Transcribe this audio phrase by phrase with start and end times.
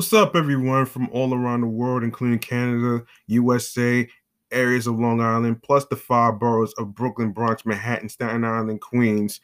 [0.00, 4.08] What's up, everyone from all around the world, including Canada, USA,
[4.50, 9.42] areas of Long Island, plus the five boroughs of Brooklyn, Bronx, Manhattan, Staten Island, Queens.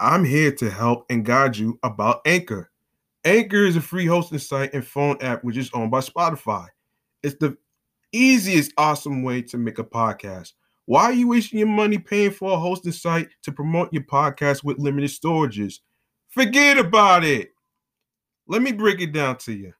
[0.00, 2.72] I'm here to help and guide you about Anchor.
[3.24, 6.66] Anchor is a free hosting site and phone app which is owned by Spotify.
[7.22, 7.56] It's the
[8.10, 10.54] easiest, awesome way to make a podcast.
[10.86, 14.64] Why are you wasting your money paying for a hosting site to promote your podcast
[14.64, 15.78] with limited storages?
[16.30, 17.52] Forget about it.
[18.48, 19.72] Let me break it down to you.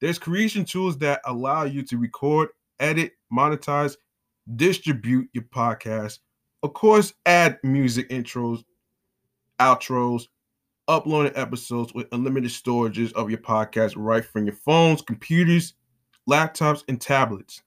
[0.00, 3.96] There's creation tools that allow you to record, edit, monetize,
[4.56, 6.18] distribute your podcast.
[6.62, 8.64] Of course, add music intros,
[9.60, 10.28] outros,
[10.86, 15.74] uploading episodes with unlimited storages of your podcast right from your phones, computers,
[16.28, 17.62] laptops, and tablets.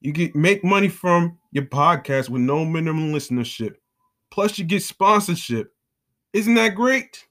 [0.00, 3.74] You can make money from your podcast with no minimum listenership.
[4.30, 5.72] Plus, you get sponsorship.
[6.32, 7.26] Isn't that great?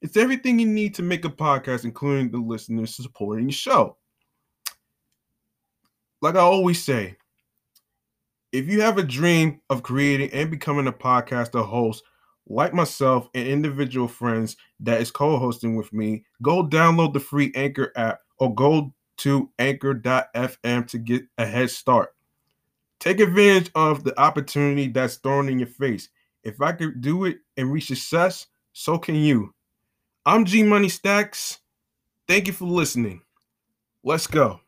[0.00, 3.96] It's everything you need to make a podcast, including the listeners supporting the show.
[6.22, 7.16] Like I always say,
[8.52, 12.02] if you have a dream of creating and becoming a podcaster host,
[12.48, 17.92] like myself and individual friends that is co-hosting with me, go download the free Anchor
[17.96, 22.14] app or go to anchor.fm to get a head start.
[23.00, 26.08] Take advantage of the opportunity that's thrown in your face.
[26.42, 29.52] If I could do it and reach success, so can you.
[30.26, 31.58] I'm G Money Stacks.
[32.26, 33.22] Thank you for listening.
[34.04, 34.60] Let's go.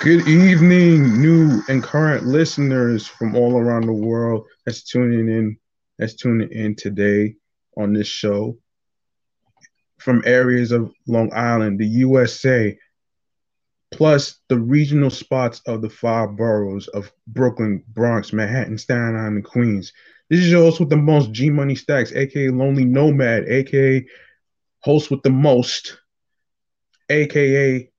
[0.00, 5.58] Good evening, new and current listeners from all around the world that's tuning in,
[5.98, 7.34] that's tuning in today
[7.76, 8.56] on this show
[9.98, 12.78] from areas of Long Island, the USA,
[13.90, 19.44] plus the regional spots of the five boroughs of Brooklyn, Bronx, Manhattan, Staten Island, and
[19.44, 19.92] Queens.
[20.30, 24.06] This is with the most G Money Stacks, aka Lonely Nomad, aka
[24.78, 25.98] host with the most,
[27.10, 27.89] aka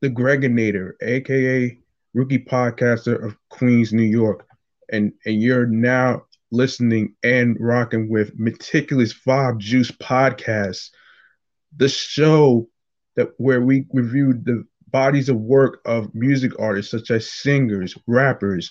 [0.00, 1.78] the Gregonator, aka
[2.14, 4.46] rookie podcaster of Queens, New York,
[4.90, 10.90] and and you're now listening and rocking with Meticulous Vibe Juice podcast,
[11.76, 12.68] the show
[13.16, 18.70] that where we reviewed the bodies of work of music artists such as singers, rappers,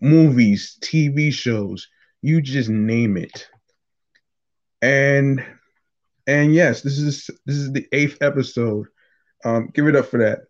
[0.00, 1.86] movies, TV shows,
[2.22, 3.48] you just name it.
[4.82, 5.44] And
[6.26, 8.86] and yes, this is this is the eighth episode.
[9.44, 10.40] Um, give it up for that.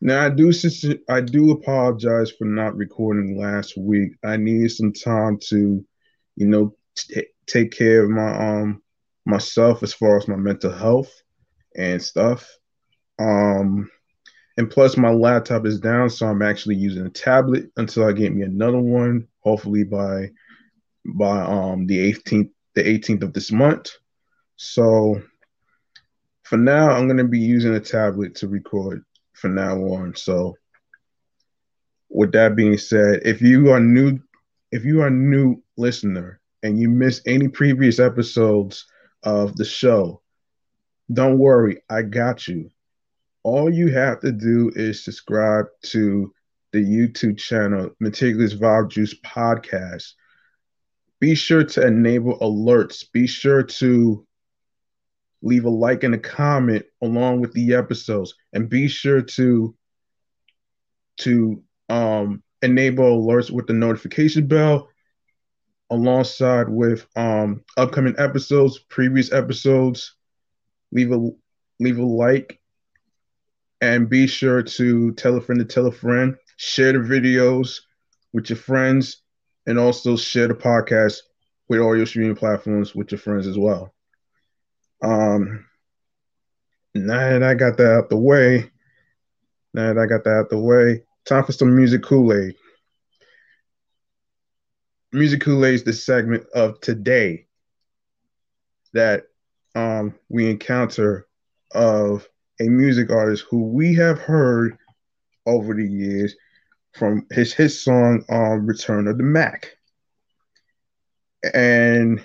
[0.00, 0.50] Now I do
[1.08, 4.12] I do apologize for not recording last week.
[4.24, 5.84] I needed some time to,
[6.36, 8.82] you know, t- take care of my um
[9.24, 11.12] myself as far as my mental health
[11.76, 12.48] and stuff.
[13.18, 13.90] Um
[14.58, 18.34] and plus my laptop is down, so I'm actually using a tablet until I get
[18.34, 20.30] me another one, hopefully by
[21.04, 23.90] by um the 18th the 18th of this month.
[24.56, 25.20] So
[26.44, 30.14] for now, I'm gonna be using a tablet to record from now on.
[30.14, 30.56] So
[32.08, 34.18] with that being said, if you are new,
[34.70, 38.86] if you are a new listener and you missed any previous episodes
[39.22, 40.20] of the show,
[41.12, 42.70] don't worry, I got you.
[43.42, 46.32] All you have to do is subscribe to
[46.72, 50.12] the YouTube channel, Meticulous Vibe Juice Podcast.
[51.20, 53.04] Be sure to enable alerts.
[53.12, 54.26] Be sure to
[55.42, 59.74] leave a like and a comment along with the episodes and be sure to
[61.18, 64.88] to um enable alerts with the notification bell
[65.90, 70.14] alongside with um upcoming episodes previous episodes
[70.92, 71.30] leave a
[71.80, 72.60] leave a like
[73.80, 77.80] and be sure to tell a friend to tell a friend share the videos
[78.32, 79.22] with your friends
[79.66, 81.18] and also share the podcast
[81.68, 83.92] with all your streaming platforms with your friends as well
[85.02, 85.64] um,
[86.94, 88.70] now that I got that out the way,
[89.74, 92.54] now that I got that out the way, time for some music Kool Aid.
[95.12, 97.46] Music Kool Aid is the segment of today
[98.92, 99.24] that
[99.74, 101.26] um, we encounter
[101.74, 102.28] of
[102.60, 104.78] a music artist who we have heard
[105.46, 106.34] over the years
[106.92, 109.76] from his his song um, Return of the Mac.
[111.54, 112.22] And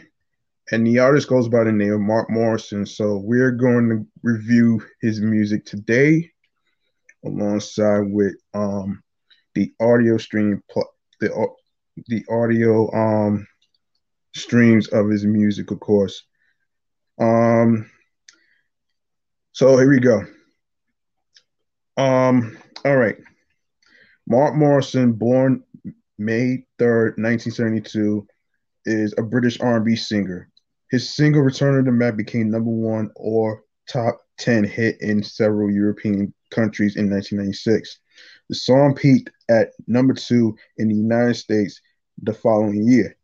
[0.71, 2.85] and the artist goes by the name of Mark Morrison.
[2.85, 6.29] So we're going to review his music today,
[7.25, 9.01] alongside with um,
[9.55, 10.61] the audio stream,
[11.19, 11.47] the
[12.07, 13.47] the audio um,
[14.35, 16.23] streams of his music, of course.
[17.19, 17.89] Um,
[19.53, 20.23] so here we go.
[21.97, 23.17] Um, all right.
[24.27, 25.63] Mark Morrison, born
[26.17, 28.27] May 3rd, 1972,
[28.85, 30.49] is a British R&B singer.
[30.89, 35.71] His single Return of the Mac became number one or top 10 hit in several
[35.71, 37.99] European countries in 1996.
[38.49, 41.81] The song peaked at number two in the United States
[42.21, 43.17] the following year.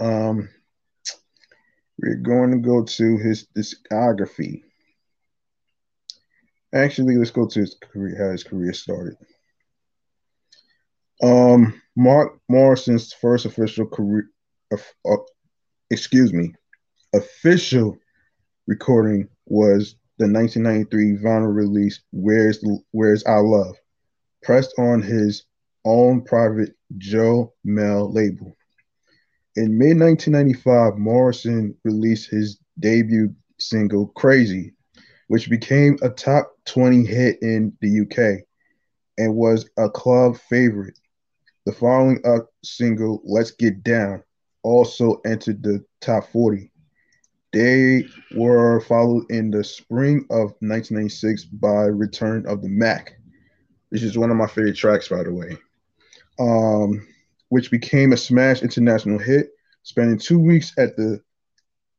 [0.00, 0.48] Um,
[1.98, 4.63] we're going to go to his discography.
[6.74, 9.16] Actually, let's go to his career, how his career started.
[11.22, 14.28] Um, Mark Morrison's first official career,
[14.72, 15.16] uh,
[15.90, 16.52] excuse me,
[17.14, 17.96] official
[18.66, 23.76] recording was the 1993 vinyl release "Where's Where's Our Love,"
[24.42, 25.44] pressed on his
[25.84, 28.56] own private Joe Mel label.
[29.54, 34.74] In May 1995, Morrison released his debut single "Crazy,"
[35.28, 38.44] which became a top 20 hit in the UK
[39.18, 40.98] and was a club favorite.
[41.66, 44.22] The following up single, "Let's Get Down,"
[44.62, 46.70] also entered the top 40.
[47.52, 48.04] They
[48.34, 53.14] were followed in the spring of 1996 by Return of the Mac,
[53.90, 55.56] which is one of my favorite tracks, by the way,
[56.38, 57.06] um,
[57.50, 59.50] which became a smash international hit,
[59.84, 61.20] spending two weeks at the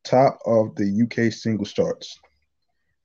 [0.03, 2.19] top of the UK single charts.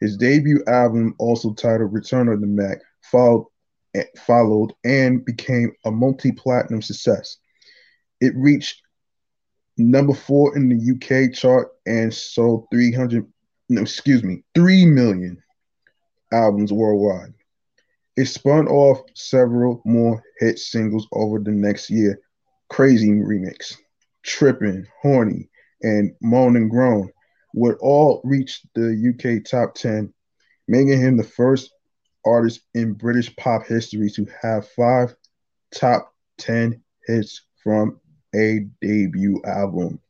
[0.00, 3.46] His debut album, also titled Return of the Mac, followed,
[3.94, 7.36] eh, followed and became a multi platinum success.
[8.20, 8.82] It reached
[9.76, 13.26] number four in the UK chart and sold 300,
[13.68, 15.42] no, excuse me, 3 million
[16.32, 17.34] albums worldwide.
[18.16, 22.20] It spun off several more hit singles over the next year
[22.68, 23.76] Crazy Remix,
[24.22, 25.48] Trippin', Horny,
[25.82, 27.10] and Moan and Groan
[27.54, 30.12] would all reach the UK top 10,
[30.68, 31.72] making him the first
[32.24, 35.14] artist in British pop history to have five
[35.74, 38.00] top 10 hits from
[38.34, 40.00] a debut album.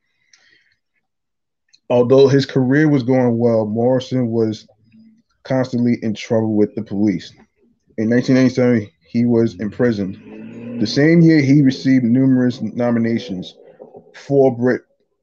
[1.88, 4.68] Although his career was going well, Morrison was
[5.42, 7.32] constantly in trouble with the police.
[7.98, 13.56] In 1997, he was imprisoned The same year, he received numerous nominations,
[14.14, 14.82] four Brit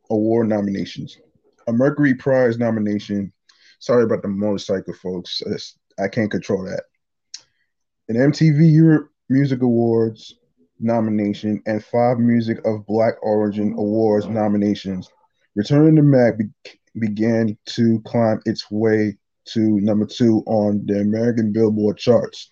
[0.09, 1.17] Award nominations,
[1.67, 3.31] a Mercury Prize nomination.
[3.79, 5.41] Sorry about the motorcycle, folks.
[5.99, 6.83] I can't control that.
[8.09, 10.35] An MTV Europe Music Awards
[10.79, 15.09] nomination and five Music of Black Origin Awards nominations.
[15.55, 16.49] Returning to Mac be-
[16.99, 22.49] began to climb its way to number two on the American Billboard charts,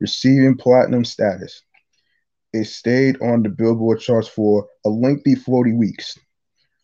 [0.00, 1.62] receiving platinum status.
[2.52, 6.18] It stayed on the Billboard charts for a lengthy 40 weeks.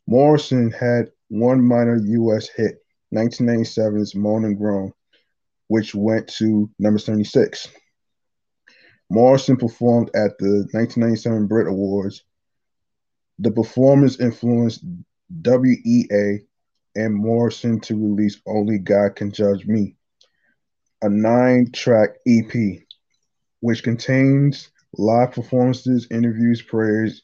[0.07, 2.49] Morrison had one minor U.S.
[2.49, 2.77] hit,
[3.15, 4.93] 1997's Moan and Groan,
[5.69, 7.69] which went to number 76.
[9.11, 12.25] Morrison performed at the 1997 Brit Awards.
[13.39, 14.85] The performance influenced
[15.31, 16.41] WEA
[16.95, 19.97] and Morrison to release Only God Can Judge Me,
[21.03, 22.81] a nine track EP,
[23.61, 27.23] which contains live performances, interviews, prayers,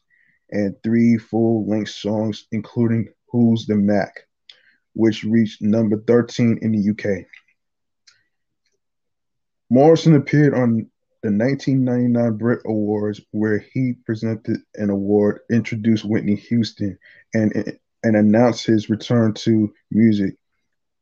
[0.51, 4.27] and three full length songs, including Who's the Mac,
[4.93, 7.25] which reached number 13 in the UK.
[9.71, 10.87] Morrison appeared on
[11.23, 16.99] the 1999 Brit Awards, where he presented an award, introduced Whitney Houston,
[17.33, 20.35] and, and announced his return to music.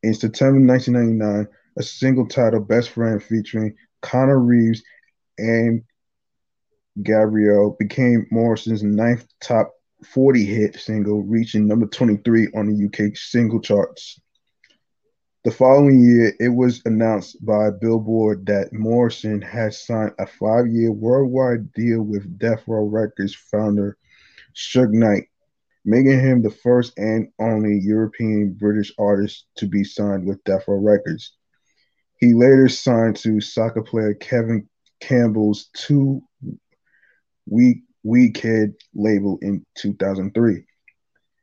[0.01, 1.47] In September 1999,
[1.77, 4.81] a single titled Best Friend featuring Connor Reeves
[5.37, 5.83] and
[7.03, 9.73] Gabrielle became Morrison's ninth top
[10.05, 14.19] 40 hit single, reaching number 23 on the UK single charts.
[15.43, 20.91] The following year, it was announced by Billboard that Morrison had signed a five year
[20.91, 23.97] worldwide deal with Death Row Records founder
[24.55, 25.29] Suge Knight,
[25.83, 30.77] making him the first and only European British artist to be signed with Death Row
[30.77, 31.33] Records.
[32.19, 36.21] He later signed to soccer player Kevin Campbell's two
[37.47, 40.65] week Weekhead label in 2003.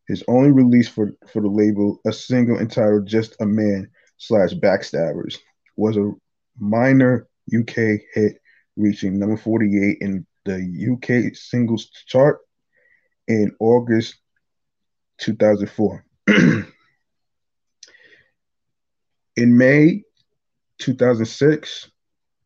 [0.08, 5.36] His only release for, for the label, a single entitled Just a Man slash Backstabbers,
[5.76, 6.12] was a
[6.58, 8.40] minor UK hit,
[8.76, 12.38] reaching number 48 in the UK singles chart
[13.28, 14.16] in August
[15.18, 16.04] 2004.
[19.36, 20.02] in May
[20.78, 21.90] 2006,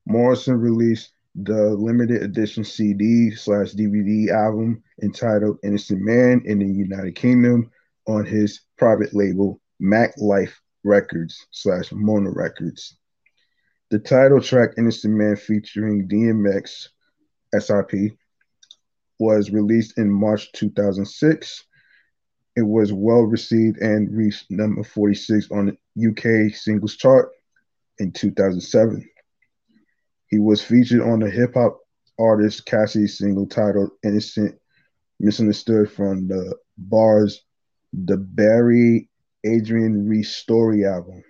[0.06, 7.14] Morrison released the limited edition CD slash DVD album entitled Innocent Man in the United
[7.14, 7.70] Kingdom
[8.06, 12.98] on his private label Mac Life Records slash Mona Records.
[13.90, 16.88] The title track Innocent Man featuring DMX
[17.58, 18.16] SIP
[19.18, 21.64] was released in March 2006.
[22.56, 27.30] It was well received and reached number 46 on the UK singles chart
[27.98, 29.08] in 2007.
[30.32, 31.78] He was featured on the hip hop
[32.18, 34.58] artist Cassie's single titled Innocent
[35.20, 37.44] Misunderstood from the Bars
[37.92, 39.10] The Barry
[39.44, 41.22] Adrian Reese Story album.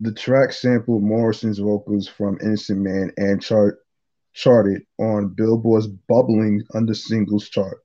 [0.00, 3.78] The track sampled Morrison's vocals from Innocent Man and chart
[4.32, 7.78] charted on Billboard's Bubbling Under Singles chart.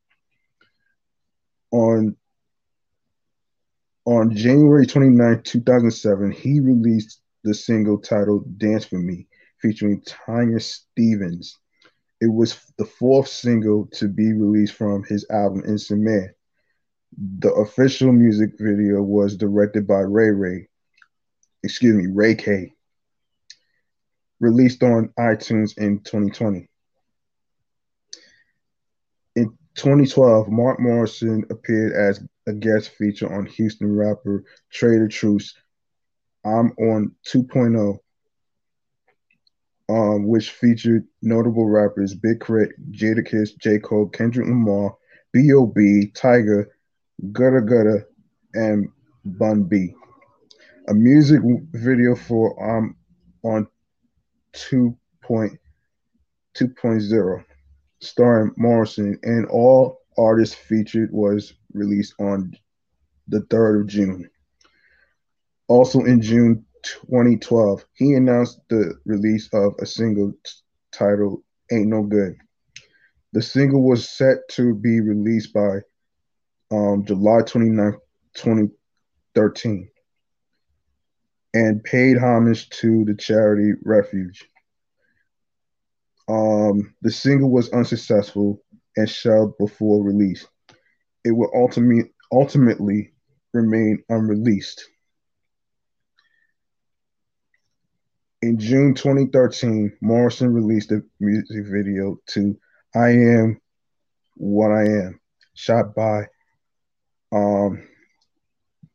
[1.69, 2.17] On
[4.05, 9.27] on January 29, 2007, he released the single titled Dance for Me
[9.61, 11.57] featuring Tanya Stephens.
[12.21, 16.33] It was the fourth single to be released from his album Innocent Man.
[17.39, 20.67] The official music video was directed by Ray Ray,
[21.63, 22.73] excuse me, Ray K.
[24.39, 26.69] Released on iTunes in 2020.
[29.35, 35.53] In 2012, Mark Morrison appeared as a guest feature on Houston rapper Trader Truce.
[36.45, 37.99] I'm on 2.0
[39.89, 43.79] um, which featured notable rappers Big K.R.I.T., Jadakiss, J.
[43.79, 44.95] Cole, Kendrick Lamar,
[45.33, 46.65] B.O.B., Tyga,
[47.31, 48.05] Gudda Gudda,
[48.53, 48.87] and
[49.25, 49.93] Bun B.
[50.87, 51.41] A music
[51.73, 52.95] video for um
[53.43, 53.67] on
[54.53, 57.43] 2.2.0
[58.01, 62.53] starring Morrison and all artists featured was released on
[63.27, 64.29] the 3rd of June.
[65.67, 66.65] Also in June
[67.01, 70.33] 2012, he announced the release of a single
[70.91, 71.41] titled
[71.71, 72.35] Ain't No Good.
[73.33, 75.79] The single was set to be released by
[76.71, 77.93] um, July 29,
[78.35, 79.89] 2013,
[81.53, 84.45] and paid homage to the charity Refuge.
[86.27, 88.63] Um, the single was unsuccessful
[88.95, 90.45] and shelved before release.
[91.23, 93.11] It will ultimately ultimately
[93.53, 94.87] remain unreleased.
[98.41, 102.57] In June 2013, Morrison released a music video to
[102.95, 103.59] I Am
[104.35, 105.19] What I Am,
[105.55, 106.27] shot by
[107.33, 107.85] um,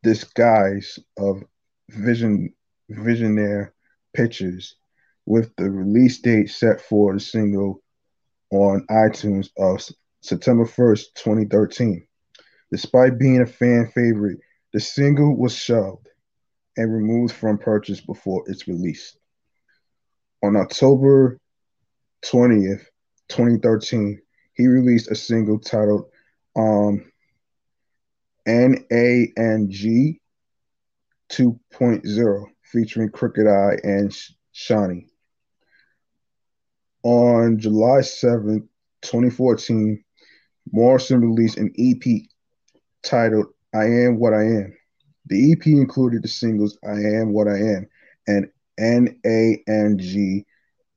[0.01, 1.43] this guys of
[1.91, 2.55] Vision
[2.89, 3.69] Visionaire
[4.15, 4.77] Pictures,
[5.27, 7.83] with the release date set for the single
[8.49, 9.79] on iTunes of
[10.21, 12.07] September 1st, 2013.
[12.71, 14.39] Despite being a fan favorite,
[14.73, 16.09] the single was shelved
[16.77, 19.15] and removed from purchase before its release.
[20.43, 21.39] On October
[22.25, 22.85] 20th,
[23.29, 24.21] 2013,
[24.53, 26.05] he released a single titled
[26.55, 27.11] um,
[28.45, 30.19] NANG
[31.29, 34.15] 2.0 featuring Crooked I and
[34.51, 35.07] Shawnee.
[37.03, 38.67] On July 7th,
[39.01, 40.03] 2014,
[40.71, 42.21] Morrison released an EP
[43.03, 44.77] titled I Am What I Am.
[45.27, 47.87] The EP included the singles I Am What I Am
[48.27, 50.45] and NANG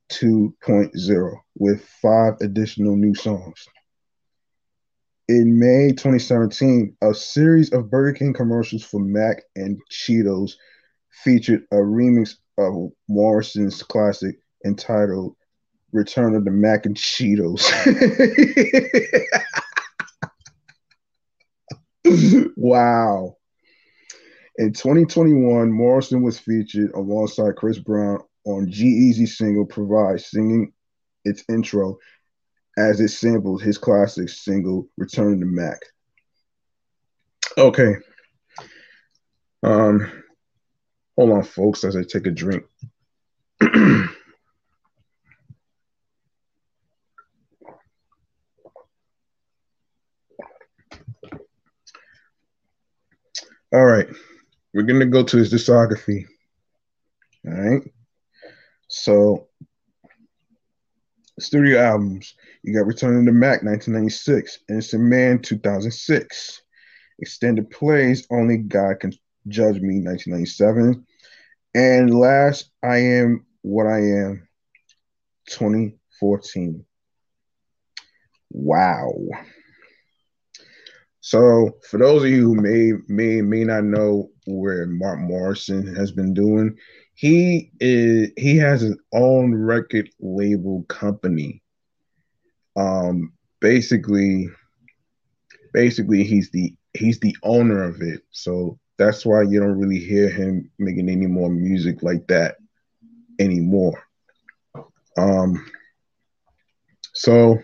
[0.09, 3.65] 2.0 with five additional new songs.
[5.27, 10.53] In May 2017, a series of Burger King commercials for Mac and Cheetos
[11.23, 15.35] featured a remix of Morrison's classic entitled
[15.91, 17.63] Return of the Mac and Cheetos.
[22.57, 23.35] wow.
[24.59, 30.73] In 2021, Morrison was featured alongside Chris Brown on G-Eazy single Provide, singing
[31.23, 31.97] its intro
[32.77, 35.79] as it sampled his classic single Return to Mac.
[37.57, 37.95] Okay.
[39.63, 40.23] Um,
[41.17, 42.65] hold on, folks, as I take a drink.
[53.71, 54.09] All right.
[54.73, 56.25] We're to go to his discography.
[57.45, 57.81] All right.
[58.87, 59.47] So,
[61.39, 62.35] studio albums.
[62.63, 66.61] You got Returning to Mac 1996, Innocent Man 2006,
[67.19, 69.13] Extended Plays Only God Can
[69.47, 71.05] Judge Me 1997,
[71.75, 74.47] and last I Am What I Am
[75.47, 76.85] 2014.
[78.51, 79.13] Wow.
[81.29, 86.11] So, for those of you who may may may not know where Mark Morrison has
[86.11, 86.75] been doing,
[87.13, 91.61] he is he has his own record label company.
[92.75, 94.49] Um, basically,
[95.71, 98.23] basically he's the he's the owner of it.
[98.31, 102.55] So that's why you don't really hear him making any more music like that
[103.37, 104.03] anymore.
[105.15, 105.63] Um,
[107.13, 107.59] so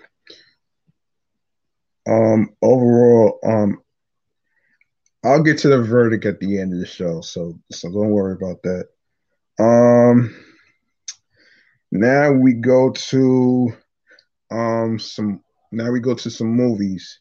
[2.07, 3.81] um, overall, um,
[5.23, 8.33] I'll get to the verdict at the end of the show, so so don't worry
[8.33, 8.87] about that.
[9.59, 10.35] Um,
[11.91, 13.73] now we go to
[14.51, 15.41] um some.
[15.71, 17.19] Now we go to some movies.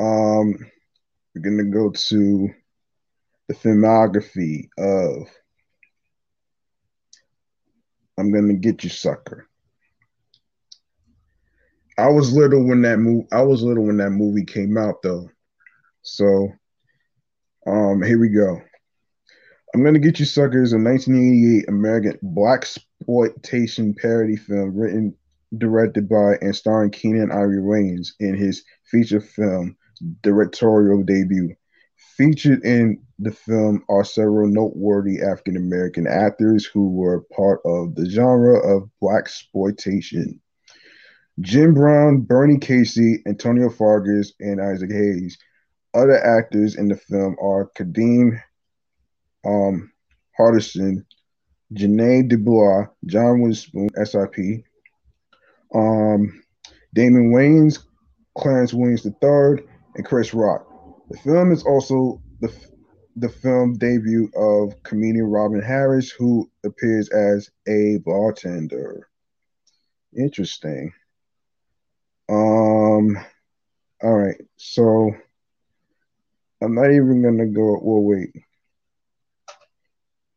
[0.00, 0.54] Um,
[1.34, 2.48] we're gonna go to
[3.48, 5.28] the filmography of
[8.18, 9.48] I'm gonna get you, sucker.
[12.02, 13.28] I was little when that movie.
[13.30, 15.30] I was little when that movie came out, though.
[16.02, 16.48] So,
[17.64, 18.60] um, here we go.
[19.72, 20.72] I'm gonna get you suckers.
[20.72, 25.14] A 1988 American black exploitation parody film written,
[25.58, 29.76] directed by, and starring Keenen Ivory Wayans in his feature film
[30.22, 31.54] directorial debut.
[32.16, 38.10] Featured in the film are several noteworthy African American actors who were part of the
[38.10, 40.40] genre of black exploitation.
[41.40, 45.38] Jim Brown, Bernie Casey, Antonio Fargas, and Isaac Hayes.
[45.94, 48.40] Other actors in the film are Kadeem
[49.44, 49.90] um,
[50.38, 51.04] Hardison,
[51.74, 54.64] Janae DuBois, John Witherspoon, SIP,
[55.74, 56.42] um,
[56.94, 57.78] Damon Wayans,
[58.36, 59.64] Clarence Williams III,
[59.96, 60.66] and Chris Rock.
[61.10, 62.52] The film is also the,
[63.16, 69.08] the film debut of comedian Robin Harris, who appears as a bartender.
[70.16, 70.92] Interesting.
[72.28, 73.16] Um,
[74.02, 75.12] all right, so
[76.62, 77.78] I'm not even gonna go.
[77.82, 78.30] Well, wait.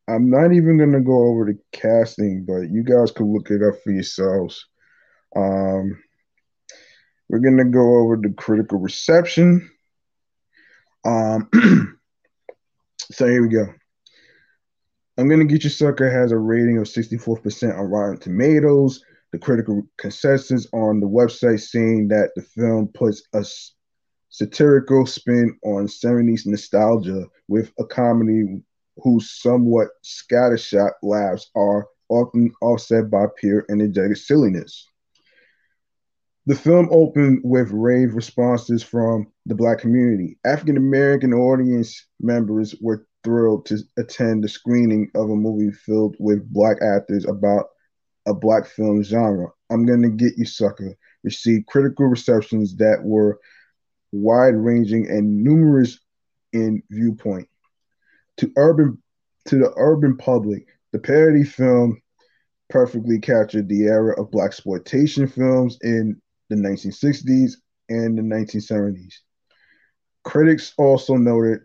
[0.08, 3.76] I'm not even gonna go over the casting, but you guys can look it up
[3.84, 4.66] for yourselves.
[5.36, 6.02] Um,
[7.30, 9.70] we're gonna go over the critical reception.
[11.06, 11.50] Um,
[13.00, 13.66] so here we go.
[15.18, 19.04] I'm gonna get you sucker has a rating of 64% on Rotten Tomatoes
[19.36, 23.44] the critical consensus on the website saying that the film puts a
[24.30, 28.62] satirical spin on 70s nostalgia with a comedy
[29.04, 34.88] whose somewhat scattershot laughs are often offset by pure energetic silliness.
[36.46, 40.38] The film opened with rave responses from the black community.
[40.46, 46.48] African American audience members were thrilled to attend the screening of a movie filled with
[46.54, 47.66] black actors about
[48.26, 49.48] a black film genre.
[49.70, 50.96] I'm gonna get you, sucker.
[51.24, 53.40] Received critical receptions that were
[54.12, 56.00] wide ranging and numerous
[56.54, 57.48] in viewpoint.
[58.38, 59.02] To urban
[59.48, 62.02] to the urban public, the parody film
[62.70, 67.54] perfectly captured the era of black exploitation films in the 1960s
[67.90, 69.14] and the 1970s.
[70.24, 71.60] Critics also noted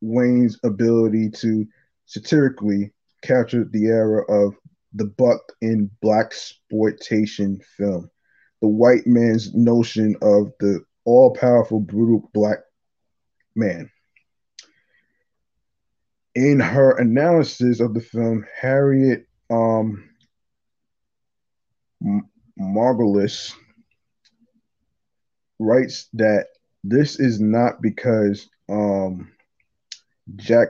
[0.00, 1.66] Wayne's ability to
[2.04, 2.92] satirically
[3.22, 4.54] capture the era of
[4.96, 8.10] the buck in black exploitation film,
[8.62, 12.58] the white man's notion of the all-powerful, brutal black
[13.54, 13.90] man.
[16.34, 20.10] In her analysis of the film, Harriet um,
[22.58, 23.52] Margolis
[25.58, 26.46] writes that
[26.84, 29.32] this is not because um,
[30.36, 30.68] Jack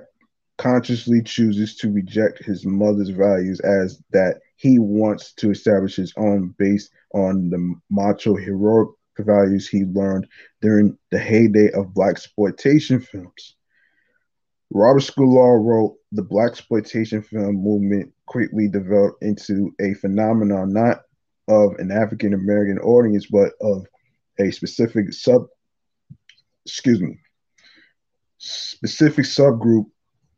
[0.58, 6.54] consciously chooses to reject his mother's values as that he wants to establish his own
[6.58, 8.88] based on the macho heroic
[9.18, 10.26] values he learned
[10.60, 13.56] during the heyday of black exploitation films.
[14.70, 21.02] Robert Sklar wrote the black exploitation film movement quickly developed into a phenomenon not
[21.48, 23.86] of an African American audience, but of
[24.38, 25.46] a specific sub
[26.64, 27.16] excuse me
[28.38, 29.86] specific subgroup,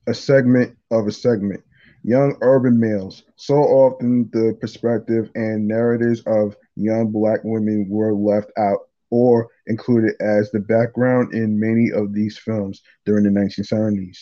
[0.09, 1.63] a segment of a segment.
[2.03, 3.25] Young urban males.
[3.37, 10.15] So often the perspective and narratives of young black women were left out or included
[10.21, 14.19] as the background in many of these films during the 1970s.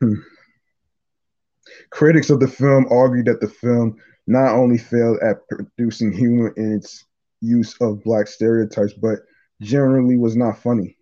[0.00, 0.14] Hmm.
[1.90, 3.96] Critics of the film argued that the film
[4.26, 7.06] not only failed at producing humor in its
[7.40, 9.20] use of black stereotypes, but
[9.60, 10.97] generally was not funny.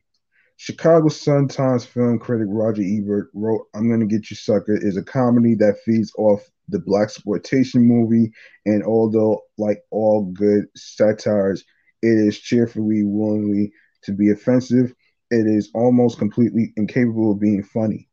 [0.59, 5.55] Chicago Sun-Times film critic Roger Ebert wrote, I'm Gonna Get You Sucker is a comedy
[5.57, 8.33] that feeds off the black exploitation movie,
[8.65, 11.63] and although, like all good satires,
[12.03, 14.95] it is cheerfully, willingly to be offensive,
[15.31, 18.09] it is almost completely incapable of being funny.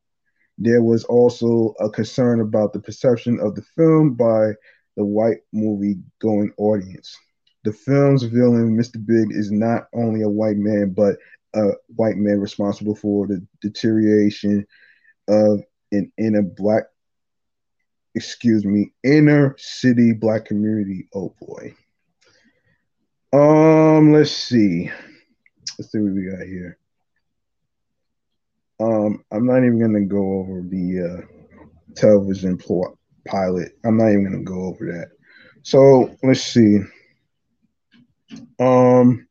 [0.57, 4.51] There was also a concern about the perception of the film by
[4.97, 7.17] the white movie going audience.
[7.63, 9.03] The film's villain, Mr.
[9.03, 11.15] Big, is not only a white man, but
[11.53, 14.65] a white man responsible for the deterioration
[15.27, 15.61] of
[15.91, 16.83] an inner black,
[18.15, 21.07] excuse me, inner city black community.
[21.13, 21.73] Oh boy.
[23.33, 24.91] Um, let's see.
[25.79, 26.77] Let's see what we got here.
[28.79, 32.95] Um, I'm not even gonna go over the uh, television plot
[33.27, 33.71] pilot.
[33.85, 35.11] I'm not even gonna go over that.
[35.63, 36.79] So let's see.
[38.59, 39.27] Um,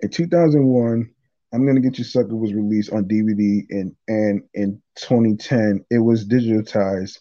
[0.00, 1.10] in 2001,
[1.52, 6.26] I'm gonna get you sucker was released on DVD and and in 2010 it was
[6.26, 7.18] digitized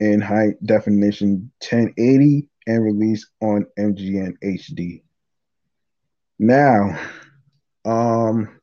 [0.00, 5.02] in high definition 1080 and released on MGM HD.
[6.38, 6.98] Now,
[7.84, 8.60] um,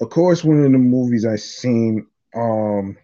[0.00, 2.96] of course, one of the movies I seen um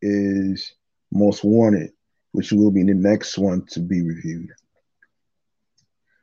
[0.00, 0.74] is
[1.12, 1.90] Most Wanted,
[2.32, 4.50] which will be the next one to be reviewed.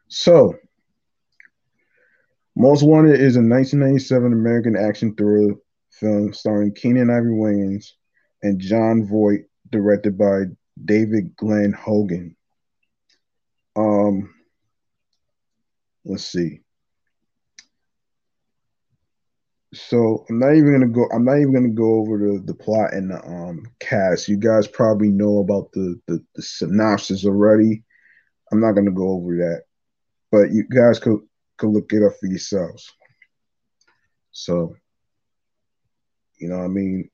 [0.08, 0.56] So,
[2.60, 5.54] most Wanted is a 1997 American action thriller
[5.92, 7.92] film starring Keenen Ivory Wayans
[8.44, 10.44] and Jon Voight, directed by
[10.84, 12.36] David Glenn Hogan.
[13.78, 14.34] Um,
[16.04, 16.60] let's see.
[19.74, 21.08] So I'm not even gonna go.
[21.14, 24.28] I'm not even gonna go over the, the plot and the um cast.
[24.28, 27.86] You guys probably know about the, the the synopsis already.
[28.52, 29.62] I'm not gonna go over that,
[30.30, 31.20] but you guys could
[31.60, 32.92] could look it up for yourselves.
[34.32, 34.76] So,
[36.40, 37.10] you know what I mean?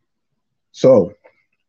[0.71, 1.13] So,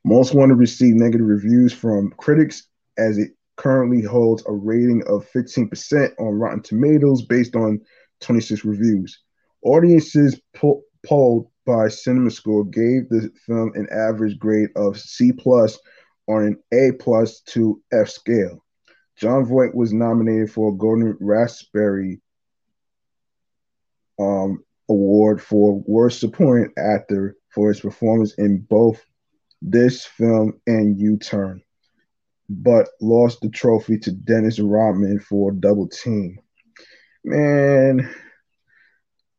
[0.05, 5.27] most want to receive negative reviews from critics as it currently holds a rating of
[5.35, 7.81] 15% on Rotten Tomatoes based on
[8.21, 9.19] 26 reviews.
[9.63, 15.79] Audiences po- polled by CinemaScore gave the film an average grade of C plus
[16.29, 18.63] on an A plus to F scale.
[19.17, 22.21] Jon Voight was nominated for a Golden Raspberry
[24.19, 29.05] um, award for Worst Supporting Actor for his performance in both
[29.63, 31.63] this film and U Turn,
[32.49, 36.39] but lost the trophy to Dennis Rodman for Double Team.
[37.25, 38.09] Man,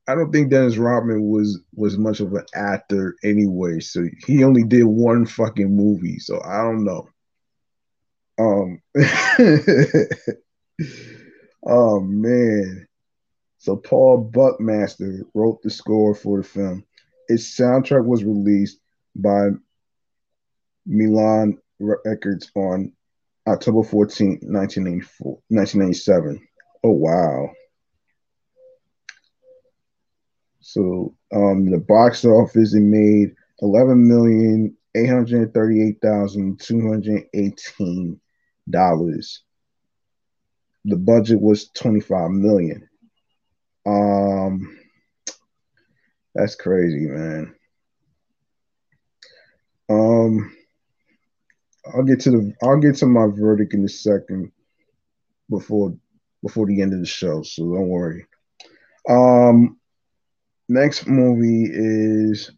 [0.07, 4.63] I don't think Dennis Rodman was was much of an actor anyway, so he only
[4.63, 7.07] did one fucking movie, so I don't know.
[8.39, 8.81] Um
[11.69, 12.86] Oh man.
[13.57, 16.85] So Paul Buckmaster wrote the score for the film.
[17.27, 18.79] Its soundtrack was released
[19.15, 19.49] by
[20.85, 22.93] Milan Records on
[23.47, 26.47] October 14, 1994, 1997.
[26.83, 27.49] Oh wow.
[30.61, 37.23] So um, the box office it made eleven million eight hundred thirty-eight thousand two hundred
[37.33, 38.19] eighteen
[38.69, 39.43] dollars.
[40.85, 42.86] The budget was twenty-five million.
[43.87, 44.77] Um,
[46.35, 47.55] that's crazy, man.
[49.89, 50.53] Um,
[51.95, 54.51] I'll get to the I'll get to my verdict in a second
[55.49, 55.95] before
[56.43, 58.25] before the end of the show, so don't worry.
[59.09, 59.79] Um,
[60.67, 62.51] next movie is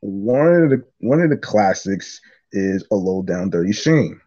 [0.00, 4.20] one of the one of the classics is A Low Down Dirty Shame.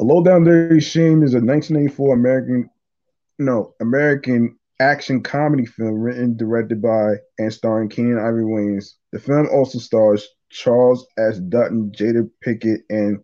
[0.00, 2.70] A Low Down Dirty Shame is a 1984 American
[3.38, 8.92] no American action comedy film written, directed by, and starring Keenen Ivory Wayans.
[9.12, 11.38] The film also stars Charles S.
[11.38, 13.22] Dutton, Jada Pinkett, and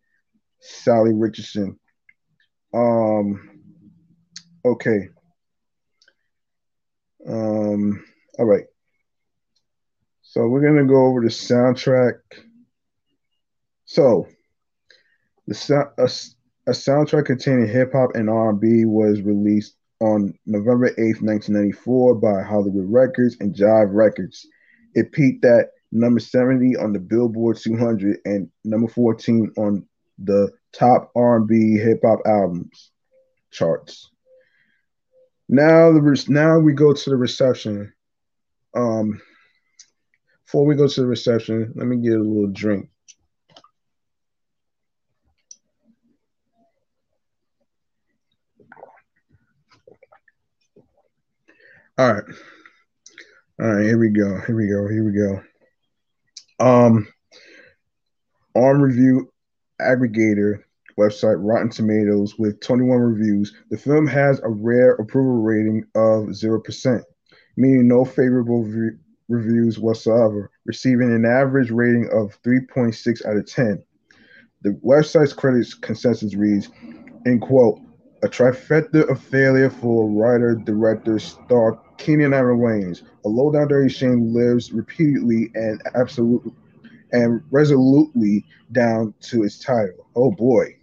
[0.61, 1.79] Salli Richardson.
[2.75, 3.61] Um,
[4.65, 5.09] okay.
[7.27, 8.05] Um,
[8.39, 8.65] all right.
[10.23, 12.15] So we're gonna go over the soundtrack.
[13.85, 14.27] So
[15.47, 16.05] the a,
[16.71, 22.91] a soundtrack containing hip hop and R&B was released on November 8th, 1994 by Hollywood
[22.91, 24.47] Records and Jive Records.
[24.95, 29.87] It peaked at number 70 on the Billboard 200 and number 14 on
[30.19, 32.91] the top R&B hip hop albums
[33.53, 34.11] charts.
[35.49, 37.93] Now the now we go to the reception.
[38.75, 39.21] Um,
[40.45, 42.89] before we go to the reception, let me get a little drink.
[51.99, 52.25] All right.
[53.61, 54.41] All right, here we go.
[54.47, 54.89] Here we go.
[54.89, 55.43] Here we go.
[56.59, 57.07] Um
[58.55, 59.31] arm review
[59.81, 60.63] aggregator
[60.99, 63.55] website Rotten Tomatoes with 21 reviews.
[63.71, 67.03] The film has a rare approval rating of 0%,
[67.57, 68.97] meaning no favorable re-
[69.29, 73.83] reviews whatsoever, receiving an average rating of 3.6 out of 10.
[74.63, 76.69] The website's critics consensus reads,
[77.25, 77.81] in quote,
[78.23, 83.03] a trifecta of failure for writer, director, star Keenen Ivory Wayans.
[83.25, 86.53] A low down dirty shame lives repeatedly and absolutely
[87.13, 90.07] and resolutely down to its title.
[90.17, 90.77] Oh boy.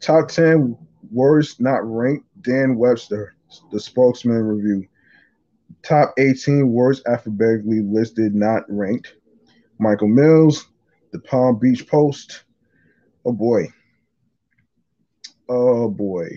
[0.00, 0.76] Top 10
[1.12, 3.34] worst not ranked Dan Webster,
[3.70, 4.86] the spokesman review.
[5.82, 9.14] Top 18 worst alphabetically listed not ranked.
[9.78, 10.68] Michael Mills,
[11.12, 12.44] the Palm Beach Post.
[13.24, 13.68] Oh boy.
[15.48, 16.28] Oh boy.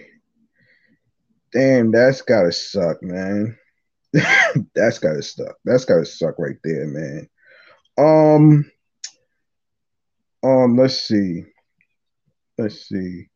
[1.51, 3.57] Damn, that's gotta suck, man.
[4.75, 5.55] that's gotta suck.
[5.65, 7.29] That's gotta suck right there, man.
[7.97, 8.71] Um,
[10.43, 11.43] um, let's see.
[12.57, 13.27] Let's see.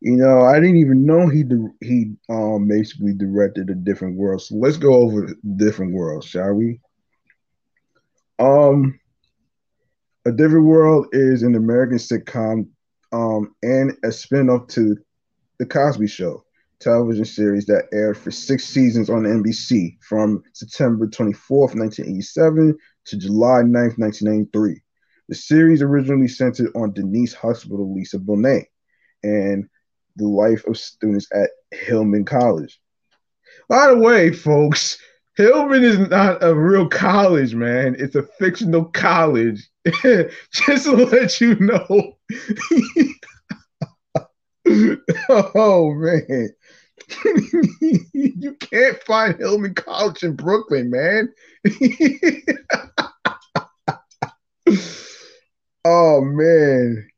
[0.00, 1.44] You know, I didn't even know he
[1.80, 4.42] he um basically directed a different world.
[4.42, 6.80] So let's go over different worlds, shall we?
[8.38, 9.00] Um,
[10.24, 12.68] a different world is an American sitcom
[13.12, 14.96] um, and a spin-off to
[15.58, 16.44] The Cosby Show
[16.80, 23.62] television series that aired for six seasons on NBC from September 24th, 1987 to July
[23.62, 24.80] 9th, 1993.
[25.28, 28.64] The series originally centered on Denise Huxtable Lisa Bonet
[29.22, 29.68] and
[30.16, 32.80] the life of students at Hillman College.
[33.68, 34.98] By the way, folks,
[35.36, 37.96] Hillman is not a real college, man.
[37.98, 39.68] It's a fictional college.
[40.02, 42.17] Just to let you know.
[45.28, 46.50] oh man.
[48.12, 51.32] you can't find Hillman College in Brooklyn, man.
[55.84, 57.08] oh man.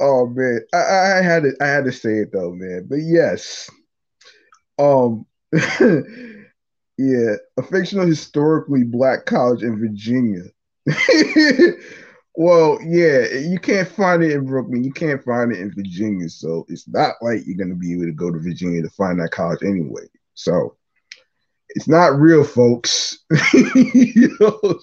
[0.00, 0.60] Oh man.
[0.74, 2.86] I, I had to I had to say it though, man.
[2.88, 3.70] But yes.
[4.78, 5.26] Um
[6.98, 10.42] yeah, a fictional historically black college in Virginia.
[12.36, 14.84] Well, yeah, you can't find it in Brooklyn.
[14.84, 16.28] You can't find it in Virginia.
[16.28, 19.18] So it's not like you're going to be able to go to Virginia to find
[19.20, 20.02] that college anyway.
[20.34, 20.76] So
[21.70, 23.20] it's not real, folks.
[23.30, 24.80] it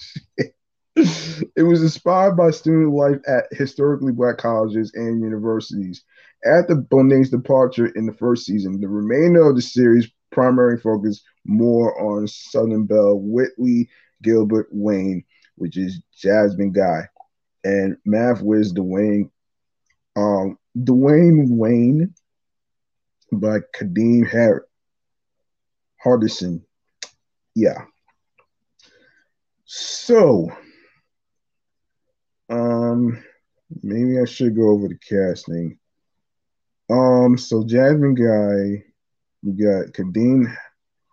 [1.57, 6.03] was inspired by student life at historically black colleges and universities.
[6.45, 12.01] After Bonet's departure in the first season, the remainder of the series primary focus more
[12.01, 13.89] on Southern Belle, Whitley,
[14.23, 15.23] Gilbert, Wayne,
[15.55, 17.07] which is Jasmine Guy,
[17.63, 19.29] and Math Wiz Dwayne,
[20.15, 22.13] um, Dwayne Wayne,
[23.31, 24.67] by Kadeem Har-
[26.03, 26.61] Hardison.
[27.55, 27.85] Yeah.
[29.65, 30.51] So,
[32.49, 33.23] um,
[33.81, 35.79] maybe I should go over the casting.
[36.89, 38.83] Um, so Jasmine Guy,
[39.41, 40.55] you got Kadeem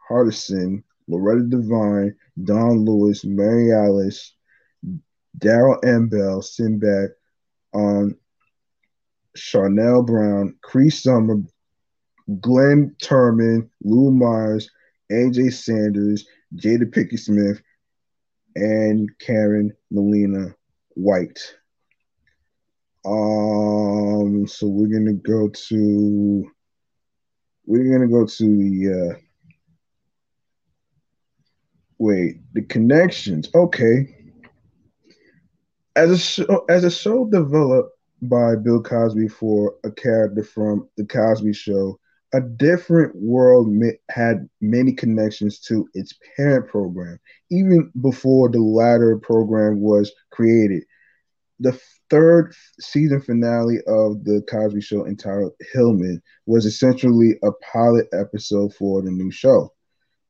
[0.08, 4.34] Hardison, Loretta Devine, Dawnn Lewis, Mary Alice,
[5.38, 6.08] Darryl M.
[6.08, 7.10] Bell, Sinbad,
[7.74, 8.16] um,
[9.36, 11.42] Charnele Brown, Cree Summer,
[12.40, 14.70] Glenn Turman, Lou Myers,
[15.10, 17.62] Ajai Sanders, Jada Pinkett Smith,
[18.56, 20.54] and Karen Malina
[20.90, 21.54] White.
[23.04, 26.50] Um, so we're gonna go to
[27.66, 29.18] we're gonna go to the uh
[31.98, 33.48] wait, the connections.
[33.54, 34.19] Okay.
[35.96, 41.04] As a show as a show developed by Bill Cosby for a character from the
[41.04, 41.98] Cosby Show,
[42.32, 43.68] a different world
[44.08, 47.18] had many connections to its parent program,
[47.50, 50.84] even before the latter program was created.
[51.58, 58.74] The third season finale of the Cosby Show, entitled Hillman, was essentially a pilot episode
[58.74, 59.72] for the new show.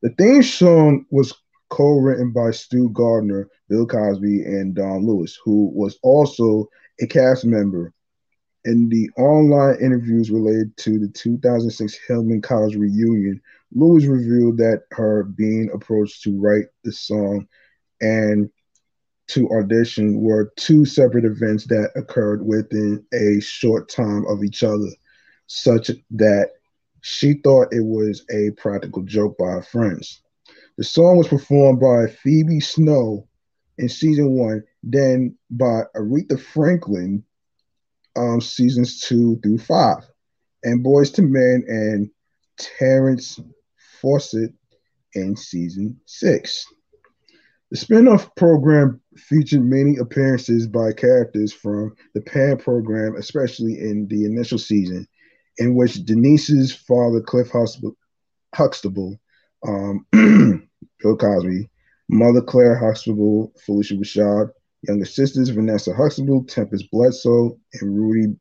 [0.03, 1.35] The theme song was
[1.70, 6.68] co-written by Stu Gardner, Bill Cosby, and Dawnn Lewis, who was also
[7.00, 7.92] a cast member.
[8.66, 13.40] In the online interviews related to the 2006 Hillman College reunion,
[13.72, 17.48] Lewis revealed that her being approached to write the song
[18.02, 18.50] and
[19.28, 24.88] to audition were two separate events that occurred within a short time of each other,
[25.46, 26.50] such that
[27.00, 30.20] she thought it was a practical joke by her friends.
[30.80, 33.28] The song was performed by Phoebe Snow
[33.76, 37.22] in season one, then by Aretha Franklin
[38.16, 40.08] um, seasons two through five,
[40.64, 42.10] and Boyz II Men and
[42.56, 43.38] Terrence
[44.00, 44.54] Fawcett
[45.12, 46.64] in season six.
[47.70, 54.24] The spin-off program featured many appearances by characters from the Pan program, especially in the
[54.24, 55.06] initial season,
[55.58, 57.50] in which Denise's father, Cliff
[58.54, 59.20] Huxtable,
[59.68, 60.06] um,
[61.00, 61.68] Bill Cosby,
[62.08, 64.50] mother Claire Huxtable, Phylicia Rashad,
[64.82, 68.34] younger sisters Vanessa Huxtable, Tempestt Bledsoe, and Rudy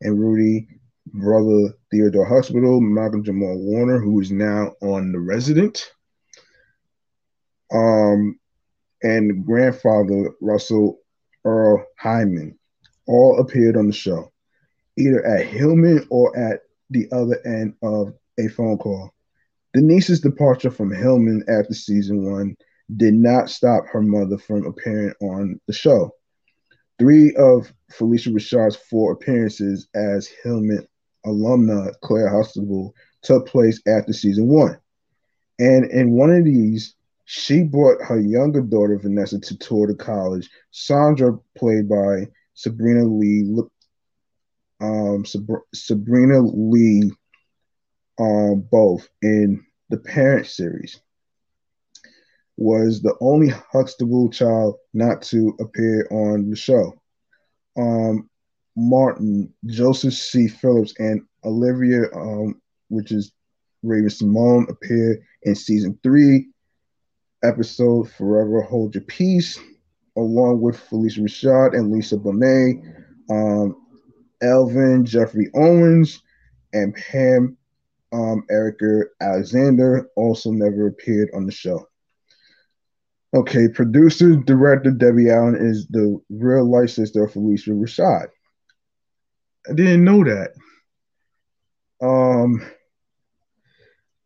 [0.00, 0.68] and Rudy,
[1.06, 5.92] brother Theodore Huxtable, Malcolm Jamal Warner, who is now on The Resident.
[7.72, 8.38] Um,
[9.02, 11.00] and grandfather Russell
[11.44, 12.58] Earle Hyman
[13.06, 14.32] all appeared on the show,
[14.96, 19.12] either at Hillman or at the other end of a phone call.
[19.74, 22.56] Denise's departure from Hillman after season one
[22.96, 26.10] did not stop her mother from appearing on the show.
[26.98, 30.86] Three of Phylicia Rashad's four appearances as Hillman
[31.26, 34.78] alumna Claire Huxtable took place after season one.
[35.58, 40.48] And in one of these, she brought her younger daughter Vanessa to tour the college.
[40.70, 43.54] Sandra, played by Sabrina Lee,
[44.80, 45.24] um,
[45.74, 47.12] Sabrina Lee,
[48.18, 51.00] um, both in the Parent series,
[52.56, 57.00] was the only Huxtable child not to appear on the show.
[57.76, 58.28] Um,
[58.76, 60.48] Martin, Joseph C.
[60.48, 63.32] Phillips, and Olivia, um, which is
[63.82, 66.48] Raven-Symoné, appear in season three
[67.44, 69.58] episode Forever Hold Your Peace,
[70.16, 72.82] along with Phylicia Rashad and Lisa Bonet,
[73.30, 73.76] um,
[74.42, 76.22] Elvin, Jeffrey Owens,
[76.72, 77.56] and Pam
[78.12, 81.86] um, Erika Alexander also never appeared on the show.
[83.34, 88.28] Okay, producer, director Debbie Allen is the real life sister of Phylicia Rashad.
[89.68, 90.52] I didn't know that.
[92.00, 92.62] Um,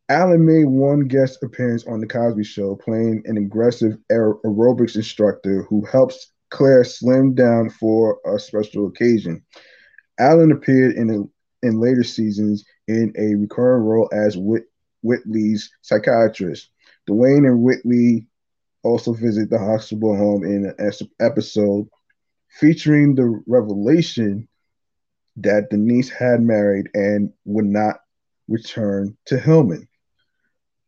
[0.07, 5.83] Allen made one guest appearance on The Cosby Show, playing an aggressive aerobics instructor who
[5.85, 9.43] helps Claire slim down for a special occasion.
[10.19, 14.65] Allen appeared in a, in later seasons in a recurring role as Whit,
[15.01, 16.69] Whitley's psychiatrist.
[17.09, 18.27] Dwayne and Whitley
[18.83, 21.87] also visit the hospital home in an episode
[22.49, 24.47] featuring the revelation
[25.37, 28.01] that Denise had married and would not
[28.47, 29.87] return to Hillman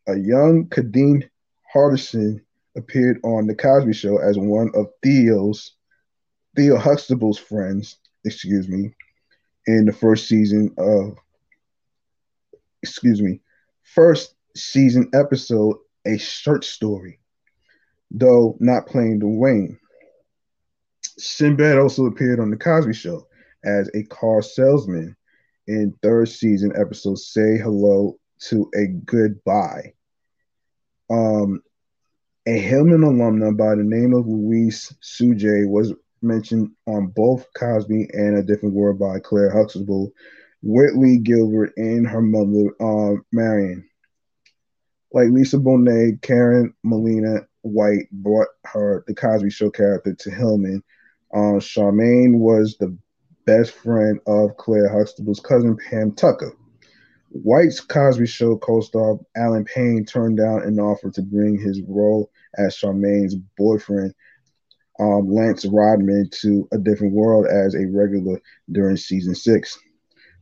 [0.07, 1.27] a young Kadeem
[1.73, 2.41] Hardison
[2.77, 5.73] appeared on The Cosby Show as one of Theo's
[6.55, 8.93] Theo Huxtable's friends, excuse me,
[9.67, 11.17] in the first season of
[12.85, 13.41] excuse me,
[13.81, 17.19] first season episode, A Short Story,
[18.11, 19.77] though not playing Dwayne.
[21.17, 23.27] Sinbad also appeared on The Cosby Show
[23.63, 25.15] as a car salesman
[25.67, 29.93] in third season episode Say Hello to a Goodbye.
[31.09, 31.61] Um,
[32.45, 38.37] a Hillman alumna by the name of Louise Suje was mentioned on both Cosby and
[38.37, 40.11] A Different World by Claire Huxtable,
[40.65, 43.87] Whitley Gilbert, and her mother, uh, Marion.
[45.13, 50.83] Like Lisa Bonet, Karen Malina White brought her the Cosby Show character to Hillman.
[51.31, 52.97] Uh, Charmaine was the
[53.45, 56.57] best friend of Claire Huxtable's cousin Pam Tucker.
[57.29, 62.75] White's Cosby Show co-star Allen Payne turned down an offer to bring his role as
[62.75, 64.15] Charmaine's boyfriend,
[64.99, 68.41] um, Lance Rodman, to a different world as a regular
[68.71, 69.77] during season six.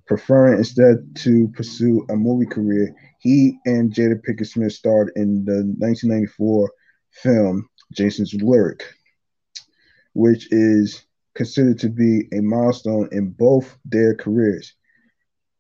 [0.05, 5.63] Preferring instead to pursue a movie career, he and Jada Pinkett Smith starred in the
[5.77, 6.71] 1994
[7.11, 8.83] film Jason's Lyric,
[10.13, 14.73] which is considered to be a milestone in both their careers.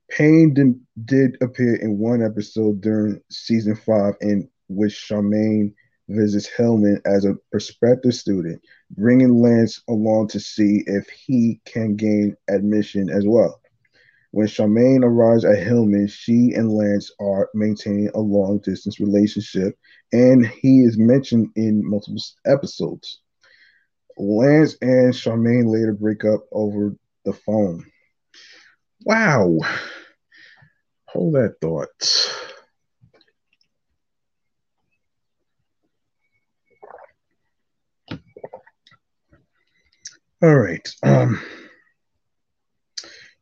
[0.09, 5.73] Payne did, did appear in one episode during season five, in which Charmaine
[6.09, 12.35] visits Hillman as a prospective student, bringing Lance along to see if he can gain
[12.49, 13.61] admission as well.
[14.33, 19.77] When Charmaine arrives at Hillman, she and Lance are maintaining a long distance relationship,
[20.11, 23.21] and he is mentioned in multiple episodes.
[24.17, 27.85] Lance and Charmaine later break up over the phone.
[29.05, 29.59] Wow.
[31.09, 32.33] Hold that thought.
[40.41, 40.89] All right.
[41.03, 41.39] Um,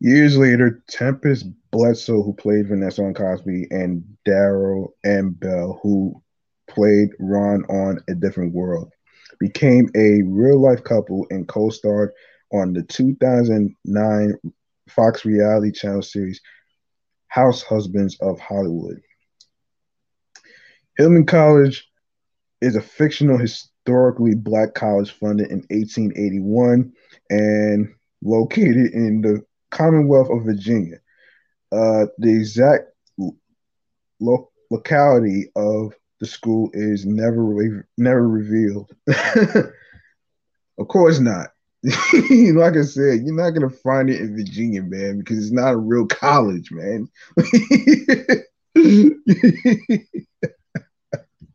[0.02, 5.32] years later, Tempestt Bledsoe, who played Vanessa on Cosby, and Darryl M.
[5.32, 6.22] Bell, who
[6.68, 8.92] played Ron on A Different World,
[9.40, 12.12] became a real life couple and co starred
[12.52, 14.34] on the 2009
[14.90, 16.42] Fox reality channel series
[17.28, 19.00] House Husbands of Hollywood.
[20.98, 21.88] Hillman College
[22.60, 26.92] is a fictional historically black college funded in 1881
[27.30, 27.94] and
[28.24, 30.98] located in the Commonwealth of Virginia.
[31.72, 32.92] Uh, the exact
[34.20, 38.92] lo- locality of the school is never re- never revealed.
[40.80, 41.50] of course not.
[41.84, 45.78] like I said, you're not gonna find it in Virginia, man, because it's not a
[45.78, 47.10] real college, man.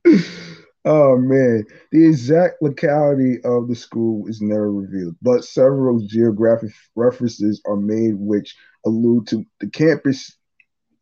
[0.87, 7.61] oh man, the exact locality of the school is never revealed, but several geographic references
[7.66, 8.57] are made which
[8.87, 10.39] allude to the campus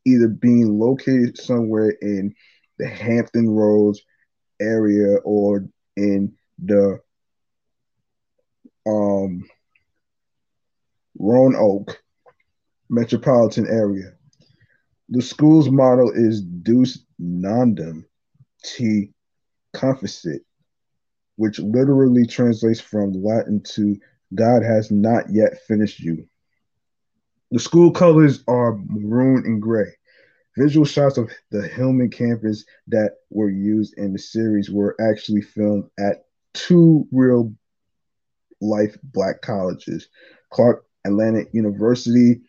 [0.07, 2.35] either being located somewhere in
[2.78, 4.01] the Hampton Roads
[4.61, 6.99] area or in the
[8.87, 9.45] um,
[11.18, 12.03] Roanoke
[12.89, 14.12] metropolitan area.
[15.11, 18.05] The school's motto is Deus Nondum
[18.62, 19.12] Te
[19.74, 20.40] Confecit,
[21.36, 23.96] which literally translates from Latin to
[24.34, 26.26] God has not yet finished you.
[27.50, 29.92] The school colors are maroon and gray.
[30.56, 35.84] Visual shots of the Hillman campus that were used in the series were actually filmed
[35.98, 37.52] at two real
[38.60, 40.08] life black colleges
[40.50, 42.40] Clark Atlanta University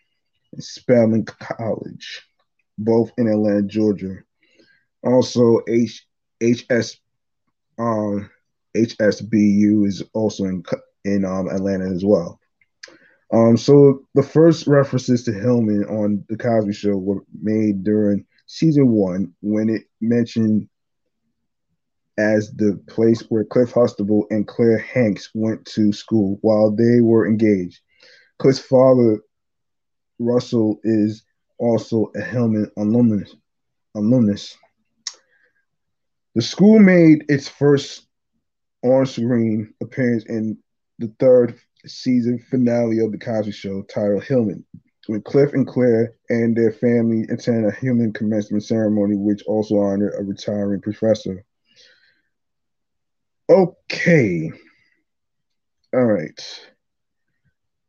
[0.53, 2.21] and Spelman College,
[2.77, 4.17] both in Atlanta, Georgia.
[5.03, 6.07] Also, H,
[6.41, 6.97] HS,
[7.77, 8.29] um,
[8.75, 10.63] HSBU is also in,
[11.03, 12.39] in um, Atlanta as well.
[13.33, 18.89] Um, so the first references to Hillman on the Cosby Show were made during season
[18.89, 20.69] one when it mentioned
[22.17, 27.27] as the place where Cliff Huxtable and Claire Hanks went to school while they were
[27.27, 27.81] engaged.
[28.39, 29.19] Cliff's father,
[30.19, 31.23] Russell, is
[31.57, 33.35] also a Hillman alumnus.
[33.95, 34.57] alumnus.
[36.35, 38.07] The school made its first
[38.83, 40.57] on-screen appearance in
[40.99, 44.65] the third season finale of the Cosby Show, titled Hillman,
[45.07, 50.13] when Cliff and Claire and their family attended a Hillman commencement ceremony, which also honored
[50.17, 51.45] a retiring professor.
[53.49, 54.51] Okay.
[55.93, 56.67] All right.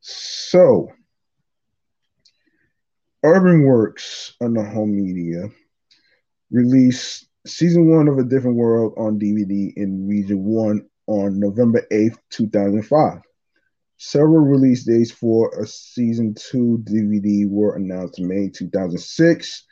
[0.01, 0.93] So,
[3.25, 5.49] Urban Works on the home media
[6.53, 12.19] released season one of A Different World on DVD in region one on November 8th,
[12.31, 13.21] 2005.
[13.99, 19.65] Several release dates for a season two DVD were announced May 2006,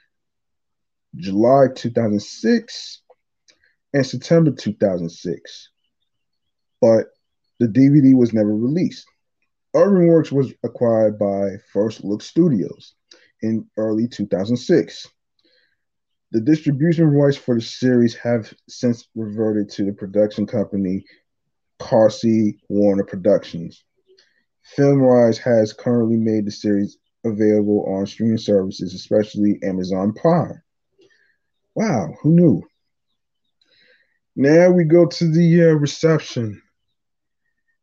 [1.17, 3.03] July 2006,
[3.93, 5.69] and September 2006
[6.85, 7.07] but
[7.61, 9.07] the DVD was never released.
[9.75, 12.95] Urban Works was acquired by First Look Studios
[13.41, 15.09] in early 2006.
[16.35, 21.05] The distribution rights for the series have since reverted to the production company
[21.79, 23.85] Carsey Werner Productions.
[24.77, 30.61] FilmRise has currently made the series available on streaming services, especially Amazon Prime.
[31.77, 32.63] Wow, who knew?
[34.35, 36.61] Now we go to the uh, reception.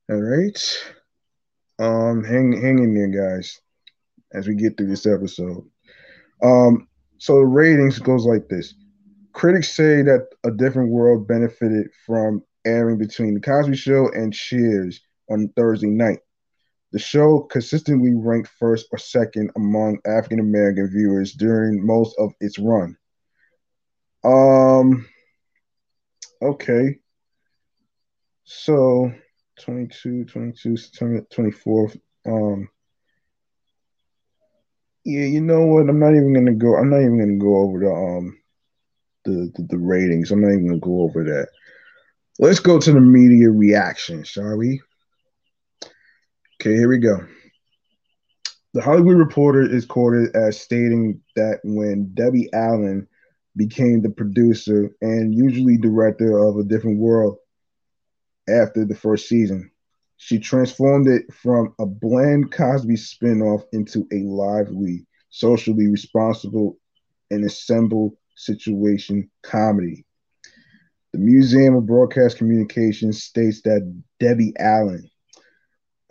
[0.10, 0.78] All right.
[1.80, 3.62] Um, hang hang in there, guys,
[4.34, 5.64] as we get through this episode.
[6.44, 6.90] Um,
[7.22, 8.74] so the ratings goes like this.
[9.32, 15.02] Critics say that A Different World benefited from airing between The Cosby Show and Cheers
[15.30, 16.18] on Thursday night.
[16.94, 22.58] The show consistently ranked first or second among African American viewers during most of its
[22.58, 22.98] run.
[24.24, 25.08] Um,
[26.42, 26.98] okay.
[28.46, 29.14] So
[29.60, 32.00] 22, 22, September 24th.
[32.26, 32.68] Um,
[35.06, 35.90] yeah, you know what?
[35.90, 36.76] I'm not even gonna go.
[36.76, 38.38] I'm not even gonna go over the um
[39.26, 40.32] the the, the ratings.
[40.32, 41.48] I'm not even gonna go over that.
[42.40, 44.82] Let's go to the media reaction, shall we?
[46.62, 47.18] Okay, here we go.
[48.74, 53.08] The Hollywood Reporter is quoted as stating that when Debbie Allen
[53.58, 57.38] became the producer and usually director of A Different World,
[58.48, 59.72] after the first season.
[60.24, 66.78] She transformed it from a bland Cosby spinoff into a lively, socially responsible,
[67.32, 70.06] and assembled situation comedy.
[71.12, 73.82] The Museum of Broadcast Communications states that
[74.20, 75.10] Debbie Allen,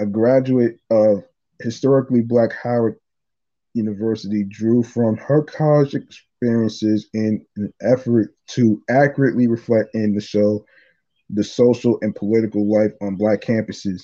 [0.00, 1.22] a graduate of
[1.62, 2.96] historically black Howard
[3.74, 10.64] University, drew from her college experiences in an effort to accurately reflect in the show
[11.32, 14.00] the social and political life on Black campuses.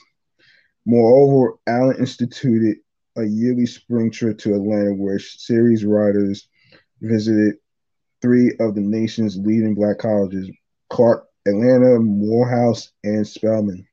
[0.85, 2.79] Moreover, Allen instituted
[3.17, 6.49] a yearly spring trip to Atlanta where series writers
[7.01, 7.57] visited
[8.23, 10.51] three of the nation's leading Black colleges
[10.91, 13.87] Clark, Atlanta, Morehouse, and Spelman.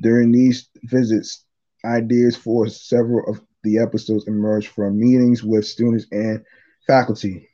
[0.00, 1.44] During these visits,
[1.84, 6.44] ideas for several of the episodes emerged from meetings with students and
[6.86, 7.48] faculty.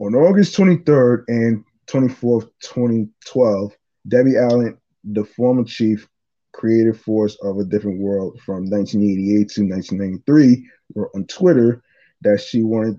[0.00, 3.72] On August 23rd and 24th, 2012,
[4.08, 6.08] Debbie Allen, the former chief
[6.52, 11.82] creative force of A Different World from 1988 to 1993, wrote on Twitter
[12.22, 12.98] that she wanted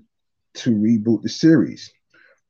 [0.54, 1.92] to reboot the series.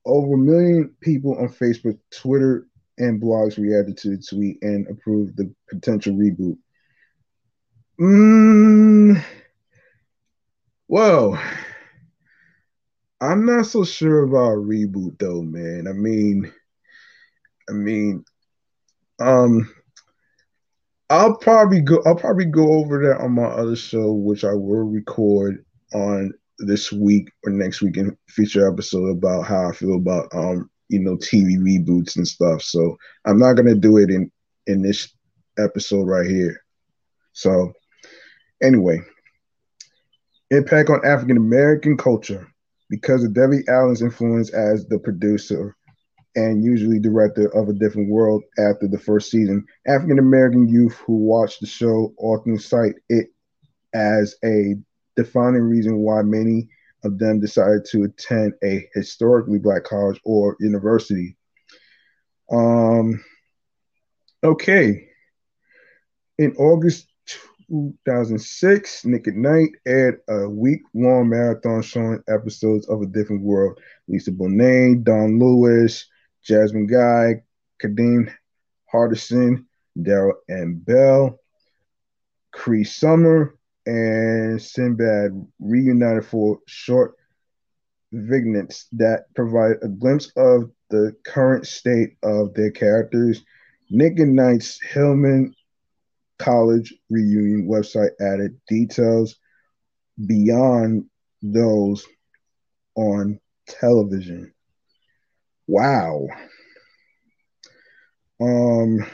[0.04, 2.66] Over a million people on Facebook, Twitter,
[2.98, 6.58] and blogs reacted to the tweet and approved the potential reboot.
[8.00, 9.22] Mm,
[10.88, 11.40] well,
[13.20, 15.86] I'm not so sure about reboot though, man.
[15.88, 16.52] I mean,
[17.68, 18.24] I mean,
[19.20, 19.68] um,
[21.10, 22.02] I'll probably go.
[22.04, 25.64] I'll probably go over that on my other show, which I will record
[25.94, 30.68] on this week or next week in future episode about how I feel about um
[30.88, 32.62] you know TV reboots and stuff.
[32.62, 34.30] So I'm not gonna do it in
[34.66, 35.12] in this
[35.58, 36.62] episode right here.
[37.32, 37.72] So
[38.62, 39.00] anyway,
[40.50, 42.46] impact on African American culture
[42.90, 45.74] because of Debbie Allen's influence as the producer
[46.38, 49.66] and usually director of A Different World after the first season.
[49.88, 53.30] African American youth who watch the show often cite it
[53.92, 54.76] as a
[55.16, 56.68] defining reason why many
[57.02, 61.36] of them decided to attend a historically black college or university.
[62.52, 63.24] Um,
[64.44, 65.08] okay.
[66.38, 67.08] In August
[67.68, 73.80] 2006, Nick at Nite aired a week long marathon showing episodes of A Different World.
[74.06, 76.06] Lisa Bonet, Dawnn Lewis,
[76.48, 77.42] Jasmine Guy,
[77.78, 78.32] Kadeem
[78.92, 79.66] Hardison,
[79.98, 80.82] Darryl M.
[80.82, 81.38] Bell,
[82.52, 87.16] Cree Summer, and Sinbad reunited for short
[88.12, 93.44] vignettes that provide a glimpse of the current state of their characters.
[93.90, 95.54] Nick at Nite's Hillman
[96.38, 99.36] College reunion website added details
[100.26, 101.04] beyond
[101.42, 102.06] those
[102.94, 104.54] on television.
[105.68, 106.26] Wow.
[108.40, 109.04] Um,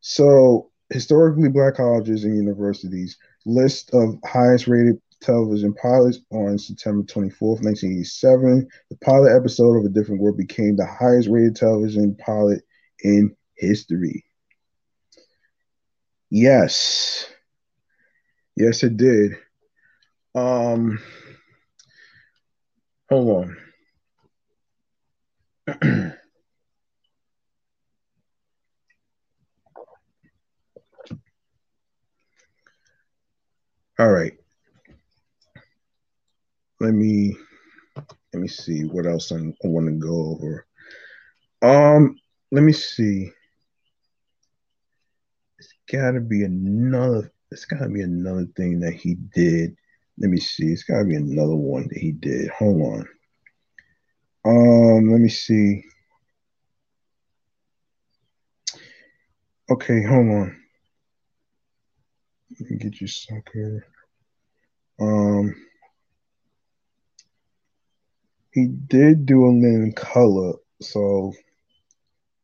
[0.00, 3.16] so historically black colleges and universities
[3.46, 8.66] list of highest rated television pilots on September 24th, 1987.
[8.90, 12.62] The pilot episode of A Different World became the highest rated television pilot
[13.04, 14.24] in history.
[16.30, 17.26] Yes.
[18.56, 19.32] Yes, it did.
[20.34, 20.98] Um,
[23.10, 23.56] hold on.
[33.98, 34.32] All right.
[36.80, 37.36] let me
[38.32, 40.66] let me see what else I, I want to go over.
[41.62, 42.16] Um,
[42.50, 43.30] let me see.
[45.58, 47.32] It's got to be another.
[47.50, 49.76] It's got to be another thing that he did.
[50.18, 50.66] Let me see.
[50.66, 52.50] It's got to be another one that he did.
[52.50, 53.08] Hold on.
[54.44, 55.84] Um, let me see.
[59.70, 60.60] Okay, hold on.
[62.58, 63.86] Let me get you sucker.
[65.00, 65.54] Um,
[68.52, 71.32] he did do a Living Color, so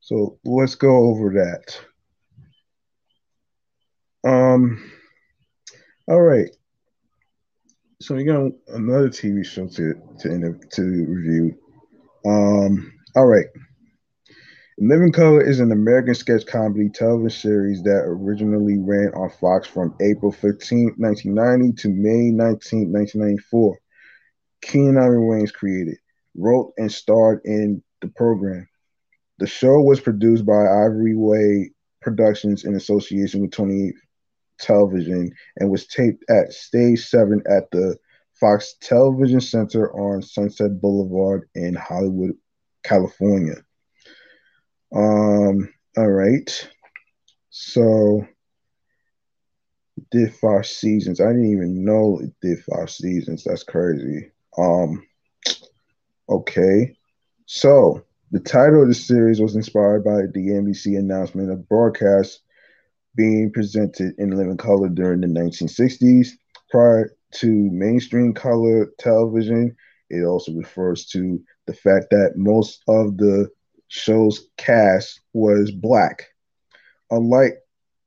[0.00, 1.80] so let's go over that.
[4.24, 4.92] Um,
[6.06, 6.48] all right.
[8.00, 11.58] So we got another TV show to to to review.
[12.26, 13.46] Um, all right.
[14.78, 19.94] Living Color is an American sketch comedy television series that originally ran on Fox from
[20.00, 23.78] April 15, 1990 to May 19, 1994.
[24.62, 25.96] Keenen Ivory Wayans created,
[26.34, 28.68] wrote, and starred in the program.
[29.38, 31.70] The show was produced by Ivory Way
[32.02, 33.92] Productions in association with 20
[34.58, 37.96] Television and was taped at Stage 7 at the
[38.40, 42.32] Fox Television Center on Sunset Boulevard in Hollywood,
[42.84, 43.56] California.
[44.94, 46.70] Um, all right.
[47.50, 48.26] So
[50.10, 51.20] did five seasons.
[51.20, 53.44] I didn't even know it did five seasons.
[53.44, 54.30] That's crazy.
[54.58, 55.06] Um,
[56.28, 56.96] okay.
[57.46, 62.40] So the title of the series was inspired by the NBC announcement of broadcast
[63.14, 66.28] being presented in living color during the 1960s.
[66.70, 69.76] Prior to mainstream color television,
[70.10, 73.50] it also refers to the fact that most of the
[73.88, 76.28] show's cast was black.
[77.10, 77.58] Unlike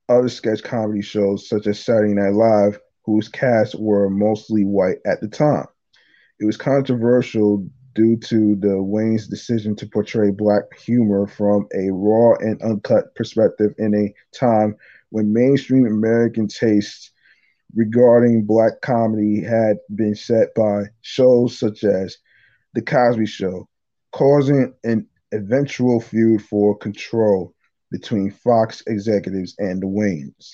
[0.08, 5.20] other sketch comedy shows such as Saturday Night Live, whose cast were mostly white at
[5.20, 5.66] the time.
[6.38, 12.34] It was controversial due to the Wayans' decision to portray black humor from a raw
[12.34, 14.76] and uncut perspective in a time
[15.10, 17.10] when mainstream American tastes
[17.74, 22.16] regarding black comedy had been set by shows such as
[22.74, 23.68] The Cosby Show,
[24.12, 27.54] causing an eventual feud for control
[27.90, 30.50] between Fox executives and the Wayans.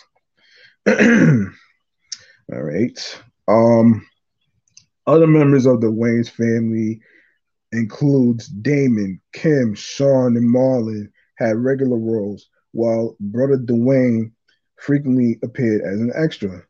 [2.53, 3.23] All right.
[3.49, 4.07] Um,
[5.07, 7.01] other members of the Wayans family
[7.73, 14.33] includes Damon, Kim, Sean, and Marlon had regular roles, while brother Dwayne
[14.77, 16.62] frequently appeared as an extra.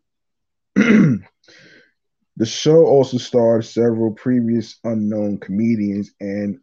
[0.76, 6.60] The show also starred several previous unknown comedians and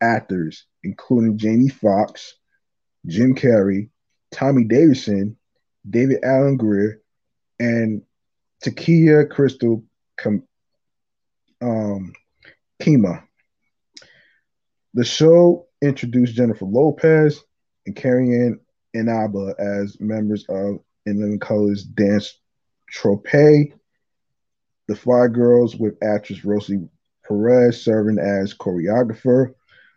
[0.00, 2.34] actors, including Jamie Foxx,
[3.06, 3.90] Jim Carrey,
[4.30, 5.36] Tommy Davidson,
[5.88, 7.02] David Alan Grier,
[7.58, 8.02] and
[8.62, 9.82] T'Keyah Crystal
[11.60, 12.12] um,
[12.80, 13.24] Keymáh.
[14.94, 17.42] The show introduced Jennifer Lopez
[17.84, 18.60] and Carrie Ann
[18.94, 22.38] Inaba as members of In Living Colors dance
[22.94, 23.72] troupe.
[24.86, 26.88] The Fly Girls with actress Rosie
[27.26, 29.54] Perez serving as choreographer.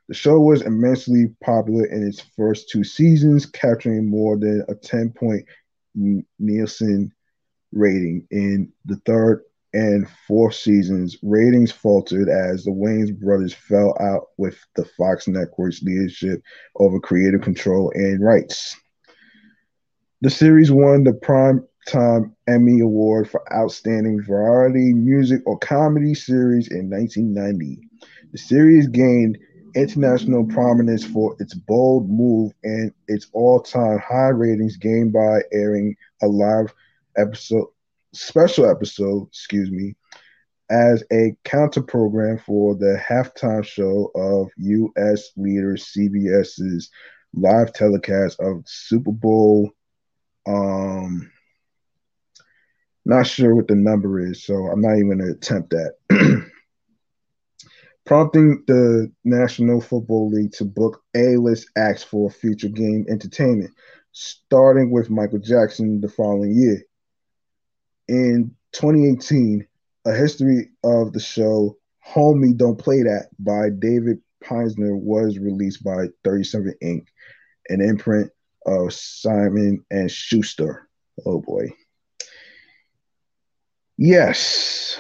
[0.08, 5.12] The show was immensely popular in its first two seasons, capturing more than a 10
[5.12, 5.46] point
[6.40, 7.12] Nielsen
[7.74, 8.26] rating.
[8.32, 9.44] In the third
[9.74, 15.84] and fourth seasons, ratings faltered as the Wayans brothers fell out with the Fox Network's
[15.84, 16.42] leadership
[16.78, 18.78] over creative control and rights.
[20.22, 26.68] The series won the Prime Time Emmy Award for Outstanding Variety Music or Comedy Series
[26.68, 27.80] in 1990.
[28.32, 29.38] The series gained
[29.76, 36.28] international prominence for its bold move and its all-time high ratings gained by airing a
[36.28, 36.74] live
[37.18, 37.68] episode
[38.14, 39.96] special episode, excuse me,
[40.70, 46.90] as a counter program for the halftime show of US leader CBS's
[47.34, 49.72] live telecast of Super Bowl
[50.48, 51.30] um
[53.10, 56.48] not sure what the number is, so I'm not even going to attempt that.
[58.08, 63.72] prompting the National Football League to book A-list acts for future game entertainment,
[64.14, 66.82] starting with Michael Jackson the following year.
[68.08, 69.68] In 2018,
[70.06, 71.78] a history of the show
[72.08, 77.10] Homie Don't Play That by David Peisner was released by 37 Ink,
[77.68, 78.32] an imprint
[78.66, 80.88] of Simon and Schuster.
[81.26, 81.68] Oh boy.
[83.98, 85.00] Yes.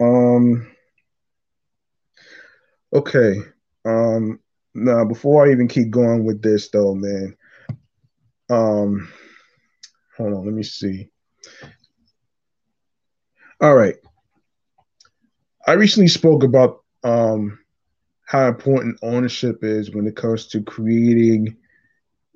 [0.00, 0.66] Um
[2.92, 3.36] Okay.
[3.84, 4.40] Um
[4.74, 7.36] now before I even keep going with this though, man.
[8.48, 9.08] Um
[10.16, 11.10] hold on, let me see.
[13.60, 13.96] All right.
[15.66, 17.58] I recently spoke about um,
[18.24, 21.56] how important ownership is when it comes to creating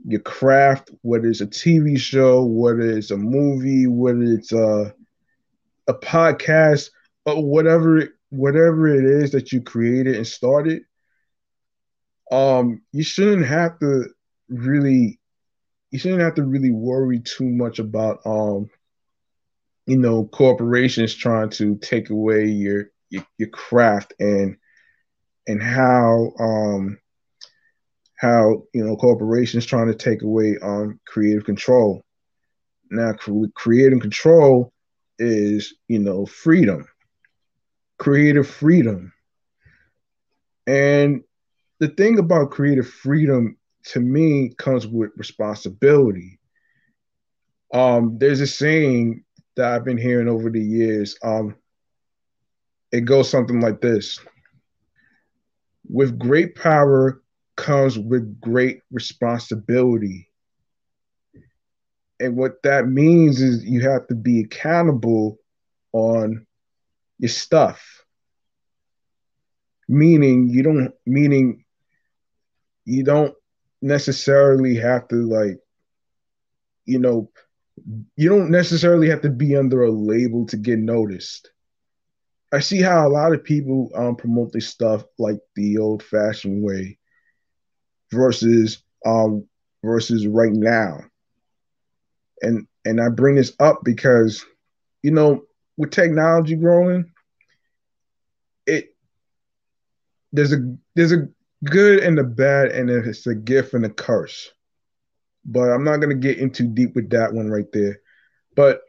[0.07, 4.95] your craft, whether it's a TV show, whether it's a movie, whether it's a
[5.89, 6.91] a podcast,
[7.27, 10.83] or whatever whatever it is that you created and started.
[12.31, 14.07] Um, you shouldn't have to
[14.49, 15.19] really
[15.91, 18.69] you shouldn't have to really worry too much about um
[19.87, 24.57] you know corporations trying to take away your your, your craft and
[25.47, 26.99] and how um
[28.17, 32.03] how you know corporations trying to take away um creative control
[32.91, 34.74] now cre- creative control
[35.19, 36.87] is you know freedom
[37.99, 39.13] creative freedom
[40.67, 41.23] and
[41.81, 46.39] the thing about creative freedom to me comes with responsibility.
[47.73, 49.25] Um, there's a saying
[49.57, 51.17] that I've been hearing over the years.
[51.23, 51.57] Um,
[52.93, 54.21] it goes something like this
[55.89, 57.23] With great power
[57.57, 60.29] comes with great responsibility.
[62.25, 65.39] And what that means is you have to be accountable
[65.93, 66.47] on
[67.19, 68.05] your stuff.
[69.89, 71.65] Meaning you don't meaning
[72.87, 73.35] you don't
[73.83, 75.59] necessarily have to like
[76.87, 77.31] you know
[78.17, 81.51] you don't necessarily have to be under a label to get noticed
[82.53, 86.63] i see how a lot of people um, promote this stuff like the old fashioned
[86.63, 86.99] way
[88.11, 89.47] versus um
[89.83, 91.01] versus right now
[92.45, 94.45] and and i bring this up because
[95.03, 95.43] you know
[95.77, 97.05] with technology growing
[98.67, 98.95] it
[100.33, 101.29] there's a there's a
[101.65, 104.51] good and the bad, and it's a gift and a curse.
[105.45, 108.01] But I'm not gonna get into deep with that one right there.
[108.55, 108.83] But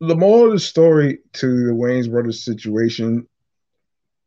[0.00, 3.26] the moral of the story to the Wayans brothers situation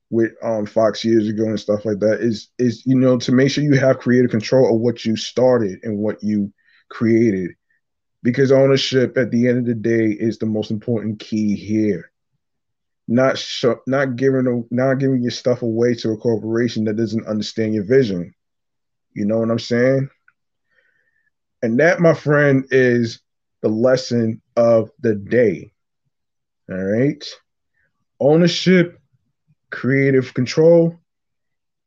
[0.09, 3.51] with um Fox years ago and stuff like that is is you know to make
[3.51, 6.51] sure you have creative control of what you started and what you
[6.89, 7.51] created
[8.23, 12.11] because ownership at the end of the day is the most important key here
[13.09, 17.73] not sh- not giving not giving your stuff away to a corporation that doesn't understand
[17.73, 18.33] your vision.
[19.13, 20.09] You know what I'm saying?
[21.63, 23.19] And that, my friend, is
[23.61, 25.71] the lesson of the day.
[26.69, 27.27] All right.
[28.19, 28.99] Ownership,
[29.71, 30.99] creative control,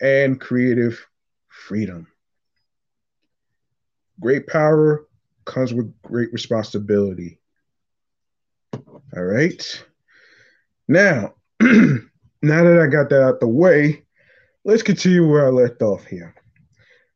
[0.00, 1.06] and creative
[1.48, 2.08] freedom.
[4.20, 5.06] Great power
[5.44, 7.38] comes with great responsibility.
[9.16, 9.84] All right.
[10.88, 12.00] Now, now
[12.42, 14.04] that I got that out the way,
[14.64, 16.34] let's continue where I left off here.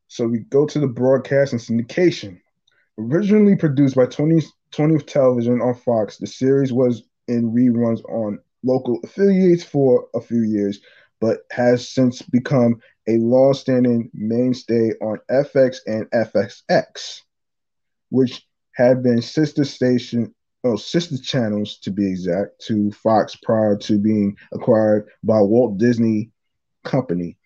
[0.08, 2.40] So we go to the broadcast and syndication.
[2.98, 8.98] Originally produced by 20, 20th Television on Fox, the series was in reruns on local
[9.04, 10.80] affiliates for a few years,
[11.20, 17.22] but has since become a long-standing mainstay on FX and FXX,
[18.10, 20.34] which had been sister station
[20.66, 26.30] oh, sister channels to be exact, to Fox prior to being acquired by Walt Disney
[26.84, 27.36] Company.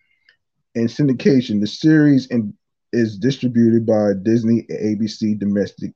[0.75, 2.55] In syndication, the series in,
[2.93, 5.93] is distributed by Disney ABC Domestic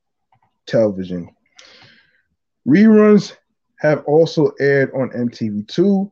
[0.67, 1.29] Television.
[2.67, 3.37] Reruns
[3.79, 6.11] have also aired on MTV2,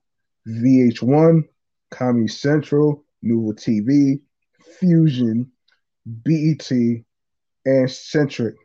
[0.49, 1.43] VH1,
[1.91, 4.21] Comedy Central, Nuvo TV,
[4.79, 5.51] Fusion,
[6.07, 6.71] BET,
[7.65, 8.57] and Centric.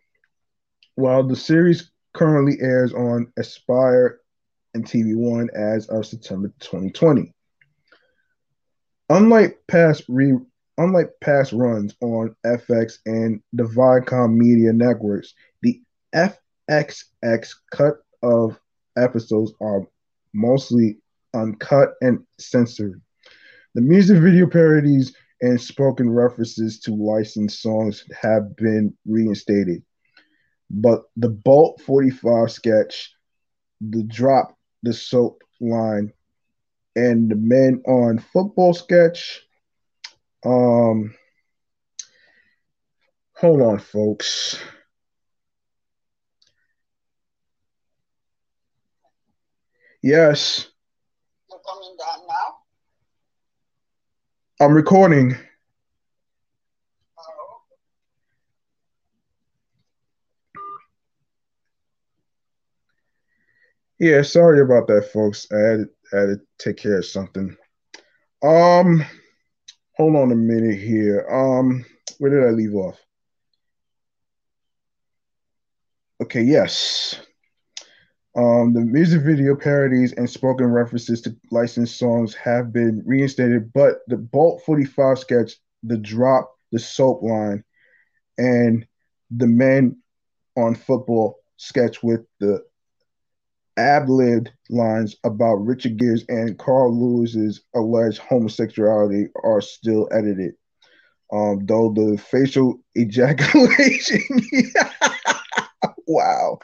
[0.96, 4.20] While the series currently airs on Aspire
[4.74, 7.34] and TV One as of September 2020.
[9.10, 10.34] Unlike past re
[10.78, 15.82] unlike past runs on FX and the Viacom media networks, the
[16.14, 18.60] FXX cut of
[18.98, 19.88] episodes are
[20.34, 20.98] mostly
[21.34, 23.02] uncut and censored.
[23.76, 29.84] The music video parodies and spoken references to licensed songs have been reinstated.
[30.70, 33.14] But the Bolt 45 sketch,
[33.82, 36.12] the drop, the soap line,
[36.96, 39.42] and the men on football sketch.
[40.44, 41.16] Um,
[43.34, 44.60] hold on, folks.
[50.02, 50.68] Yes.
[54.60, 55.36] I'm recording.
[64.00, 65.48] Yeah, sorry about that, folks.
[65.52, 67.56] I had, I had to take care of something.
[68.44, 69.06] Um,
[69.98, 71.28] hold on a minute here.
[71.30, 71.86] Um,
[72.20, 73.00] where did I leave off?
[76.22, 77.27] Okay, yes.
[78.38, 84.02] Um, the music video parodies and spoken references to licensed songs have been reinstated, but
[84.08, 87.64] the Bolt 45 sketch, the drop, the soap line,
[88.38, 88.86] and
[89.32, 89.98] the men
[90.56, 92.64] on football sketch with the
[93.76, 100.54] ad-libbed lines about Richard Gere's and Carl Lewis's alleged homosexuality are still edited.
[101.34, 104.22] Um, though the facial ejaculation,
[106.08, 106.60] wow,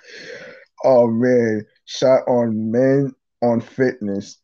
[0.83, 4.39] oh man, shot on men on fitness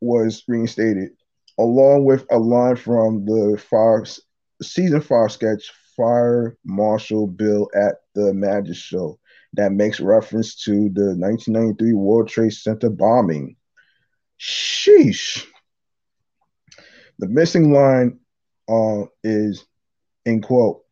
[0.00, 1.10] was reinstated,
[1.58, 4.08] along with a line from the five
[4.62, 9.18] season five sketch Fire Marshal Bill at the Magic Show
[9.54, 13.56] that makes reference to the 1993 World Trade Center bombing.
[14.40, 15.44] Sheesh.
[17.20, 18.18] The missing line
[18.68, 19.64] uh, is,
[20.24, 20.82] in quote,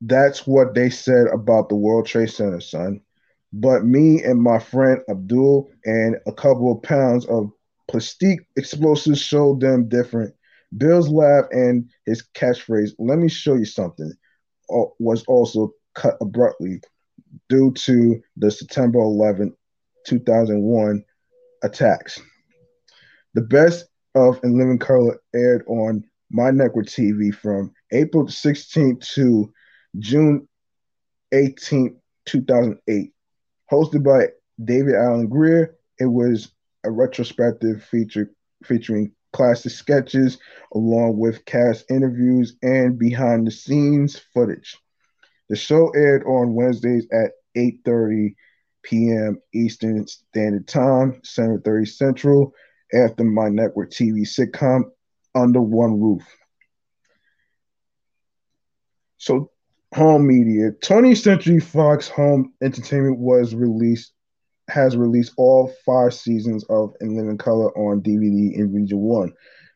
[0.00, 3.00] that's what they said about the World Trade Center, son.
[3.52, 7.50] But me and my friend Abdul and a couple of pounds of
[7.88, 10.34] plastic explosives showed them different.
[10.76, 14.12] Bill's laugh and his catchphrase, let me show you something,
[14.68, 16.80] was also cut abruptly
[17.48, 19.54] due to the September 11,
[20.06, 21.04] 2001
[21.62, 22.20] attacks.
[23.34, 29.52] The best of In Living Color aired on My Network TV from April 16 to
[29.98, 30.48] June
[31.32, 33.11] 18, 2008.
[33.72, 34.26] Hosted by
[34.62, 36.52] David Alan Grier, it was
[36.84, 38.30] a retrospective feature
[38.62, 40.36] featuring classic sketches
[40.74, 44.76] along with cast interviews and behind the scenes footage.
[45.48, 48.34] The show aired on Wednesdays at 8:30
[48.82, 49.40] p.m.
[49.54, 52.54] Eastern Standard Time, 7:30 Central,
[52.92, 54.90] after my network TV sitcom
[55.34, 56.24] Under One Roof.
[59.16, 59.51] So,
[59.94, 64.12] home media, 20th Century Fox Home Entertainment was released
[64.68, 69.32] has released all five seasons of In Living Color on DVD in Region One.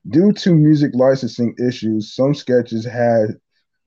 [0.09, 3.31] Due to music licensing issues, some sketches had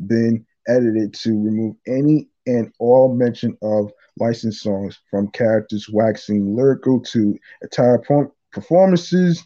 [0.06, 7.00] been edited to remove any and all mention of licensed songs, from characters waxing lyrical
[7.00, 8.02] to entire
[8.52, 9.44] performances,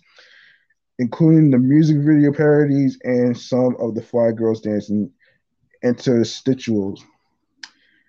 [0.98, 5.12] including the music video parodies and some of the Fly Girls dancing
[5.84, 7.02] interstitials.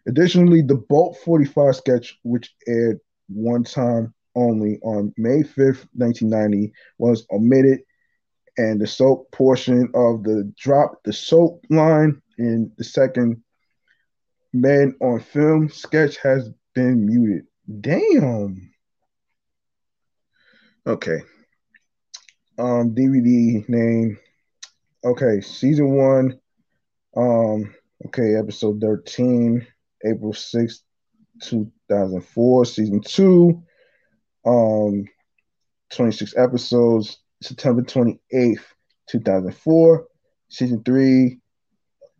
[0.07, 7.27] Additionally, the Bolt 45 sketch, which aired one time only on May 5th, 1990, was
[7.31, 7.81] omitted,
[8.57, 13.43] and the soap portion of the drop the soap line in the second
[14.53, 17.47] Men on Film sketch has been muted.
[17.81, 18.71] Damn.
[20.87, 21.19] Okay.
[22.57, 24.17] Um, DVD name.
[25.05, 26.39] Okay, season one.
[27.17, 27.75] Um,
[28.07, 29.67] okay, episode 13,
[30.05, 30.81] April 6th,
[31.43, 32.65] 2004.
[32.65, 33.63] Season two.
[34.45, 35.05] Um,
[35.91, 38.61] 26 episodes, September 28th,
[39.09, 40.07] 2004.
[40.49, 41.41] Season three,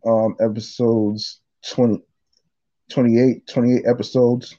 [0.05, 2.01] um, episodes 20,
[2.89, 4.55] 28, 28 episodes.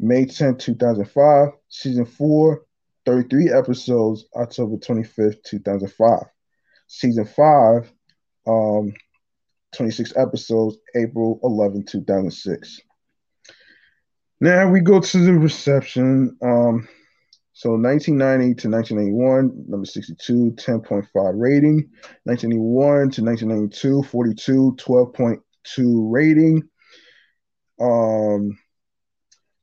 [0.00, 1.48] May 10, 2005.
[1.68, 2.64] Season 4,
[3.04, 6.20] 33 episodes, October 25th, 2005.
[6.86, 7.92] Season 5,
[8.46, 8.94] um,
[9.76, 12.80] 26 episodes, April 11, 2006.
[14.40, 16.36] Now we go to the reception.
[16.42, 16.88] Um,
[17.52, 21.90] so 1990 to 1991, number 62, 10.5 rating.
[22.22, 26.62] 1981 to 1992, 42, 12.2 rating.
[27.80, 28.56] Um,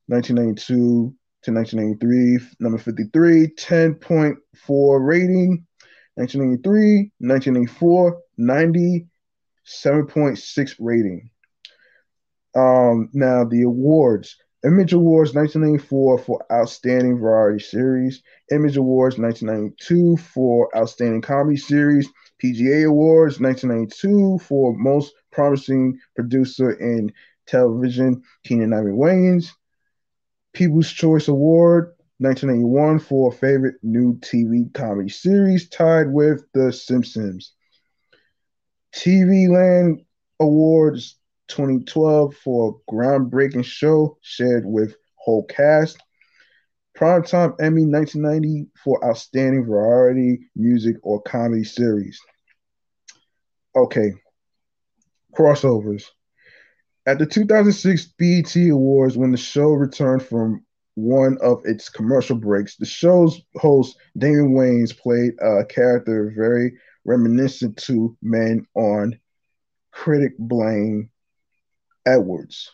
[0.08, 5.66] 1992 to 1993, number 53, 10.4 rating.
[6.16, 9.06] 1993, 1984, 90,
[9.66, 11.30] 7.6 rating.
[12.54, 14.36] Um, now the awards.
[14.64, 22.08] Image Awards 1994 for Outstanding Variety Series, Image Awards 1992 for Outstanding Comedy Series,
[22.42, 27.12] PGA Awards 1992 for Most Promising Producer in
[27.46, 29.50] Television, Keenen Ivory Wayans,
[30.52, 37.52] People's Choice Award 1981 for Favorite New TV Comedy Series, tied with The Simpsons.
[38.96, 40.00] TV Land
[40.40, 41.18] Awards
[41.48, 45.98] 2012 for a groundbreaking show shared with whole cast.
[46.96, 52.18] Primetime Emmy 1990 for outstanding variety music or comedy series.
[53.76, 54.14] Okay,
[55.36, 56.04] crossovers.
[57.04, 62.76] At the 2006 BET Awards, when the show returned from one of its commercial breaks,
[62.76, 66.72] the show's host, Damon Wayans, played a character very
[67.06, 69.18] reminiscent to Men on
[69.92, 71.08] critic Blaine
[72.04, 72.70] Edwards.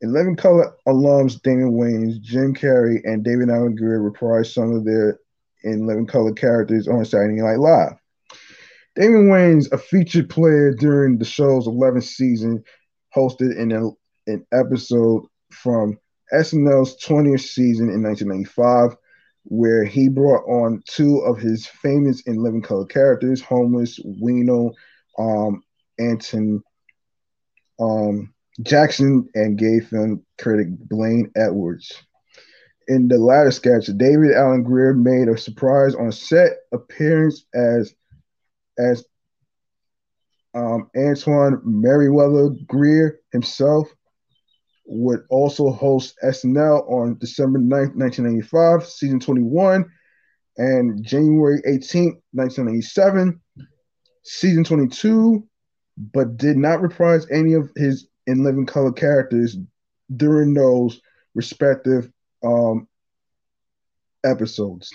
[0.00, 4.84] In Living Color alums Damon Wayans, Jim Carrey, and David Alan Grier reprised some of
[4.84, 5.18] their
[5.64, 7.94] In Living Color characters on Saturday Night Live.
[8.94, 12.62] Damon Wayans, a featured player during the show's 11th season,
[13.14, 13.72] hosted an,
[14.26, 15.98] an episode from
[16.32, 18.96] SNL's 20th season in 1995,
[19.50, 24.72] where he brought on two of his famous In Living Color characters, homeless Wino
[25.18, 25.62] um,
[25.98, 26.62] Anton
[27.80, 31.92] um, Jackson and gay film critic Blaine Edwards.
[32.88, 37.94] In the latter sketch, David Alan Grier made a surprise on set appearance as
[38.78, 39.04] as
[40.54, 43.88] um, Antoine Merriweather Grier himself
[44.88, 49.84] would also host SNL on December 9th, 1995, season 21,
[50.56, 53.40] and January 18th, 1997,
[54.24, 55.46] season 22,
[56.12, 59.56] but did not reprise any of his in living color characters
[60.16, 61.00] during those
[61.34, 62.10] respective
[62.44, 62.86] um,
[64.24, 64.90] episodes.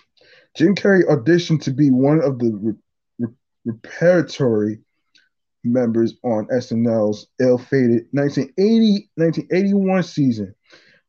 [0.56, 2.74] Jim Carrey auditioned to be one of the re-
[3.20, 3.34] re-
[3.66, 4.80] repertory
[5.64, 10.54] members on SNL's ill-fated 1980 1981 season,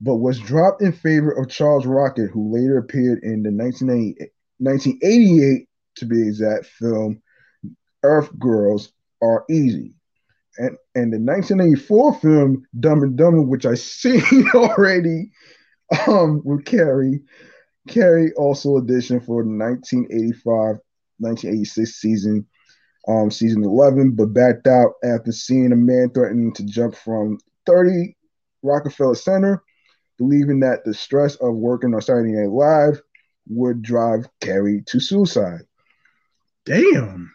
[0.00, 6.06] but was dropped in favor of Charles Rocket, who later appeared in the 1988, to
[6.06, 7.20] be exact, film
[8.02, 8.92] Earth Girls
[9.22, 9.94] Are Easy
[10.58, 14.20] and and the 1984 film Dumb and Dumber, which I see
[14.54, 15.30] already,
[16.06, 17.22] um, with Carrey.
[17.88, 20.78] Carrey also auditioned for the 1985
[21.18, 22.46] 1986 season,
[23.08, 28.16] um, season 11, but backed out after seeing a man threatening to jump from 30
[28.62, 29.62] Rockefeller Center,
[30.18, 33.02] believing that the stress of working on Saturday Night Live
[33.48, 35.62] would drive Carrey to suicide.
[36.64, 37.34] Damn.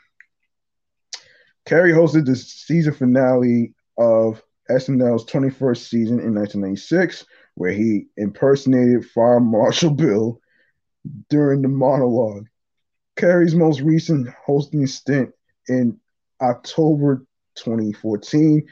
[1.67, 4.41] Carrey hosted the season finale of
[4.72, 10.39] SNL's 21st season in 1996, where he impersonated Fire Marshal Bill
[11.30, 12.47] during the monologue.
[13.17, 15.32] Carrey's most recent hosting stint
[15.70, 15.99] in
[16.41, 18.65] October 2014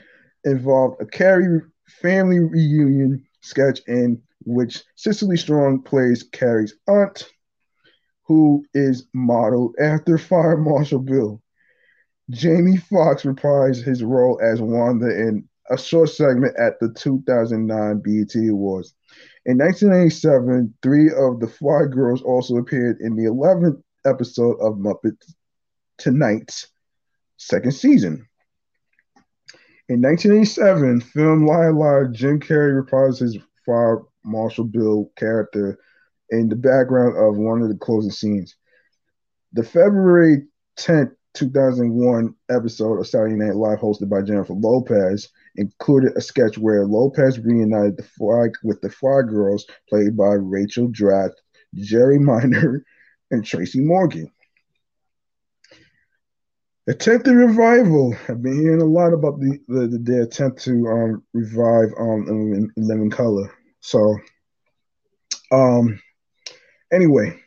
[0.44, 7.30] involved a Carrey family reunion sketch in which Cecily Strong plays Carrey's aunt,
[8.24, 11.42] who is modeled after Fire Marshal Bill.
[12.30, 18.50] Jamie Foxx reprised his role as Wanda in a short segment at the 2009 BET
[18.50, 18.96] Awards.
[19.46, 25.34] In 1987, three of the Fly Girls also appeared in the 11th episode of Muppets
[25.98, 26.68] Tonight's
[27.38, 28.28] second season.
[29.90, 35.78] In 1987, film Liar Liar, Jim Carrey reprised his Fire Marshal Bill character
[36.30, 38.56] in the background of one of the closing scenes.
[39.54, 40.44] The February
[40.78, 46.86] 10th 2001 episode of Saturday Night Live hosted by Jennifer Lopez included a sketch where
[46.86, 51.34] Lopez reunited the fly with the Fly Girls, played by Rachel Dratch,
[51.76, 52.84] Jerry Minor,
[53.32, 54.32] and Tracy Morgan.
[56.90, 58.16] Attempted revival.
[58.30, 63.10] I've been hearing a lot about the, the, the attempt to um, revive um Living
[63.10, 63.52] Color.
[63.82, 64.16] So,
[65.52, 66.00] um,
[66.94, 67.38] anyway,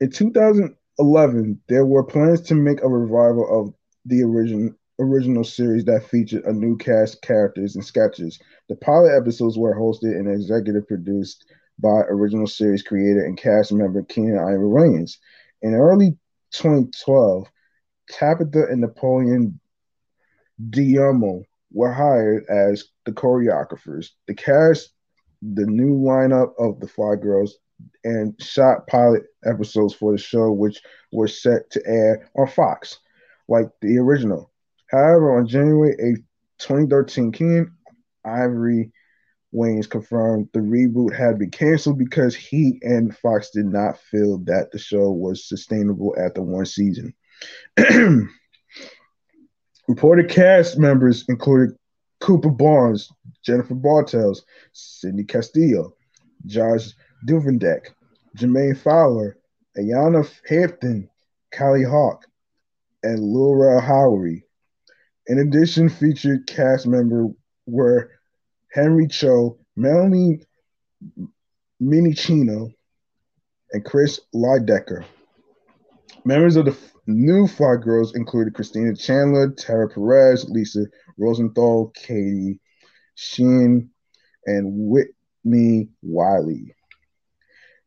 [0.00, 6.08] in 2011, there were plans to make a revival of the original original series that
[6.10, 8.40] featured a new cast characters and sketches.
[8.68, 11.46] The pilot episodes were hosted and executive produced
[11.78, 15.12] by original series creator and cast member Keenen Ivory Wayans.
[15.62, 16.18] In early
[16.52, 17.46] 2012,
[18.10, 19.60] Tabitha and Napoleon
[20.70, 24.10] D'umo were hired as the choreographers.
[24.26, 24.92] The cast
[25.42, 27.58] the new lineup of the Fly Girls
[28.04, 30.82] and shot pilot episodes for the show, which
[31.12, 32.98] were set to air on Fox,
[33.48, 34.52] like the original.
[34.90, 36.16] However, on January 8,
[36.58, 37.72] 2013, Keenen
[38.24, 38.92] Ivory
[39.54, 44.70] Wayans confirmed the reboot had been canceled because he and Fox did not feel that
[44.70, 47.14] the show was sustainable after one season.
[49.88, 51.76] Reported cast members included
[52.20, 53.10] Cooper Barnes,
[53.44, 55.94] Jennifer Bartels, Sidney Castillo,
[56.46, 56.90] Josh
[57.26, 57.88] Duvendeck,
[58.36, 59.36] Jermaine Fowler,
[59.76, 61.08] Ayanna Hampton,
[61.50, 62.26] Kali Hawk,
[63.02, 64.42] and Laura Howery.
[65.26, 67.30] In addition, featured cast members
[67.66, 68.10] were
[68.72, 70.40] Henry Cho, Melanie
[71.82, 72.72] Minichino,
[73.72, 75.04] and Chris Lydecker.
[76.24, 76.72] Members of the
[77.06, 80.86] new Fly Girls included Christina Chandler, Tara Perez, Lisa
[81.18, 82.60] Rosenthal, Katie
[83.14, 83.90] Sheen,
[84.46, 86.74] and Whitney Wiley.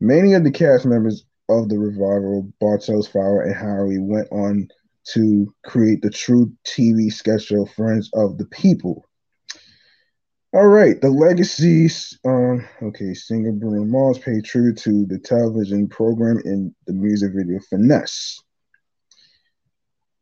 [0.00, 4.68] Many of the cast members of the revival, Bartels, Fowler, and Howery, went on
[5.12, 9.04] to create the true TV sketch show Friends of the People.
[10.54, 12.16] All right, the legacies.
[12.24, 17.58] Um, okay, singer Bruno Mars paid tribute to the television program in the music video
[17.68, 18.40] "Finesse."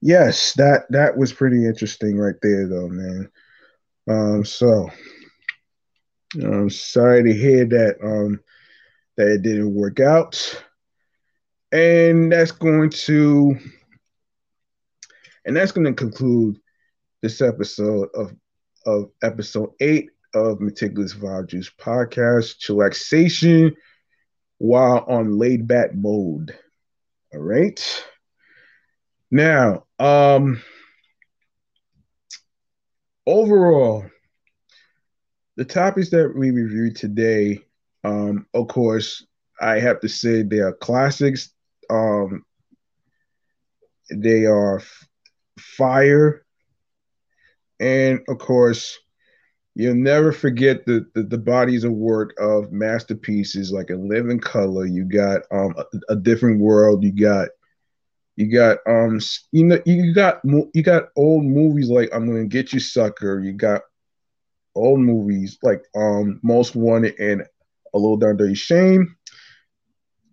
[0.03, 3.31] Yes, that that was pretty interesting right there, though, man.
[4.09, 4.91] Um, so
[6.35, 8.41] I'm sorry to hear that um
[9.17, 10.61] that it didn't work out,
[11.71, 13.57] and that's going to
[15.45, 16.59] and that's going to conclude
[17.23, 18.35] this episode of
[18.87, 23.73] of episode eight of Meticulous Vibe Juice podcast, chillaxation
[24.59, 26.59] while on laid back mode.
[27.33, 28.05] All right.
[29.31, 30.63] Now, um,
[33.27, 34.05] overall,
[35.57, 37.61] the topics that we reviewed today,
[38.05, 39.25] um, of course,
[39.61, 41.51] I have to say they are classics.
[41.89, 42.45] Um,
[44.11, 45.09] they are f-
[45.59, 46.45] fire,
[47.79, 48.99] and of course,
[49.75, 54.85] You'll never forget the, the, the bodies of work of masterpieces like A Living Color.
[54.85, 57.03] You got um a, a, different world.
[57.03, 57.49] You got
[58.37, 59.21] you got um
[59.53, 63.41] you know you got you got old movies like I'm gonna get you sucker.
[63.41, 63.83] You got
[64.75, 67.43] old movies like um Most Wanted and
[67.95, 69.17] A Low Down Dirty Shame.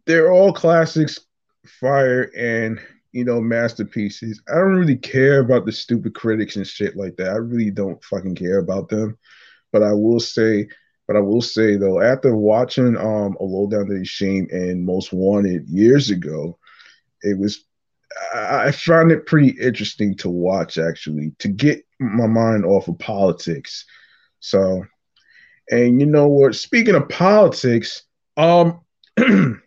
[0.05, 1.19] They're all classics,
[1.67, 2.79] fire and
[3.11, 4.41] you know masterpieces.
[4.49, 7.29] I don't really care about the stupid critics and shit like that.
[7.29, 9.17] I really don't fucking care about them.
[9.71, 10.67] But I will say,
[11.05, 15.11] but I will say though, after watching um a low down to shame and most
[15.11, 16.57] wanted years ago,
[17.23, 17.65] it was
[18.33, 23.85] I found it pretty interesting to watch actually to get my mind off of politics.
[24.39, 24.85] So,
[25.69, 26.55] and you know what?
[26.55, 28.03] Speaking of politics,
[28.37, 28.81] um,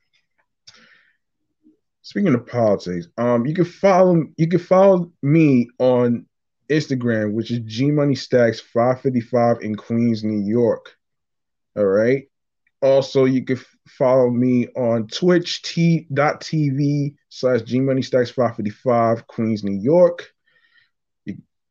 [2.02, 6.26] speaking of politics, um, you can follow you can follow me on
[6.68, 10.96] Instagram, which is G Money Stacks 555 in Queens, New York.
[11.76, 12.28] All right.
[12.80, 13.58] Also, you can
[13.88, 20.32] follow me on Twitch t.tv slash G Money Stacks 555 Queens, New York.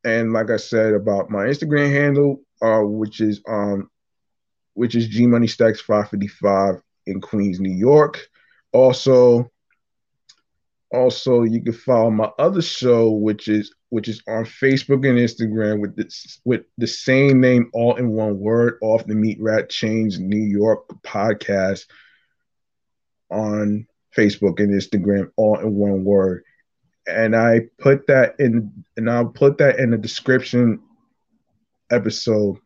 [0.04, 3.88] And like I said about my Instagram handle, uh, which is um,
[4.74, 8.28] which is G Money Stacks 555 in Queens, New York.
[8.72, 9.50] Also,
[10.90, 15.78] also you can follow my other show, which is which is on Facebook and Instagram
[15.78, 20.18] with this with the same name, all in one word, off the Meat Rat Chains
[20.18, 21.84] New York podcast
[23.30, 23.86] on
[24.16, 26.42] Facebook and Instagram, all in one word.
[27.06, 30.80] And I put that in, and I'll put that in the description
[31.90, 32.56] episode.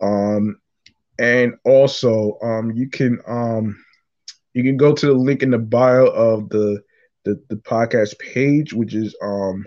[0.00, 0.58] Um,
[1.18, 3.84] and also, um, you can um,
[4.54, 6.82] you can go to the link in the bio of the
[7.26, 9.66] the, the podcast page, which is um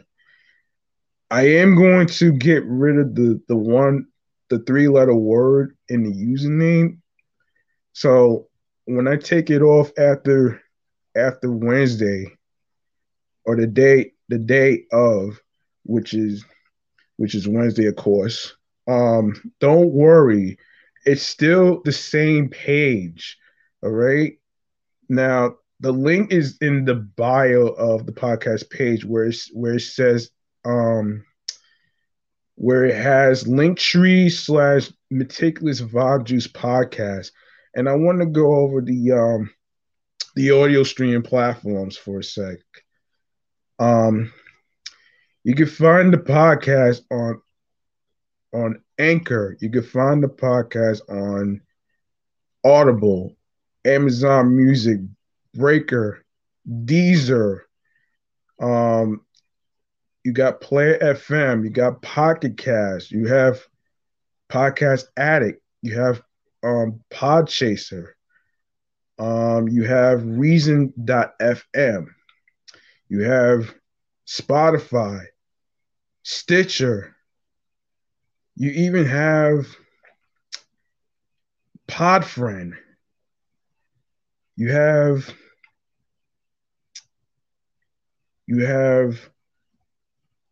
[1.31, 4.07] I am going to get rid of the the one
[4.49, 6.97] the three letter word in the username.
[7.93, 8.47] So
[8.85, 10.61] when I take it off after
[11.15, 12.25] after Wednesday
[13.45, 15.39] or the day the day of
[15.83, 16.43] which is
[17.17, 18.55] which is Wednesday of course
[18.87, 20.57] um don't worry.
[21.05, 23.37] It's still the same page.
[23.83, 24.33] All right.
[25.09, 29.81] Now the link is in the bio of the podcast page where it's where it
[29.81, 30.31] says
[30.69, 31.25] um
[32.55, 37.31] where it has Linktree slash meticulous vibe juice podcast.
[37.75, 39.49] And I want to go over the um
[40.35, 42.59] the audio streaming platforms for a sec.
[43.79, 44.31] Um
[45.43, 47.41] you can find the podcast on
[48.53, 49.57] on Anchor.
[49.61, 51.61] You can find the podcast on
[52.65, 53.37] Audible,
[53.85, 54.99] Amazon Music,
[55.53, 56.25] Breaker,
[56.67, 57.61] Deezer,
[58.61, 59.21] um,
[60.23, 63.59] you got Player FM, you got Pocket Cast, you have
[64.49, 66.21] Podcast Addict, you have
[66.63, 68.07] um, Podchaser,
[69.17, 72.07] um, you have Reason.fm,
[73.09, 73.73] you have
[74.27, 75.25] Spotify,
[76.23, 77.15] Stitcher,
[78.55, 79.67] you even have
[81.89, 82.73] Podfriend.
[84.55, 85.33] You have
[88.47, 89.29] you have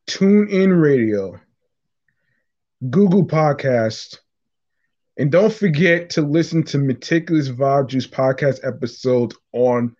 [0.08, 1.38] TuneIn Radio,
[2.90, 4.20] Google Podcast,
[5.18, 9.96] and don't forget to listen to Meticulous Vibe Juice podcast episodes on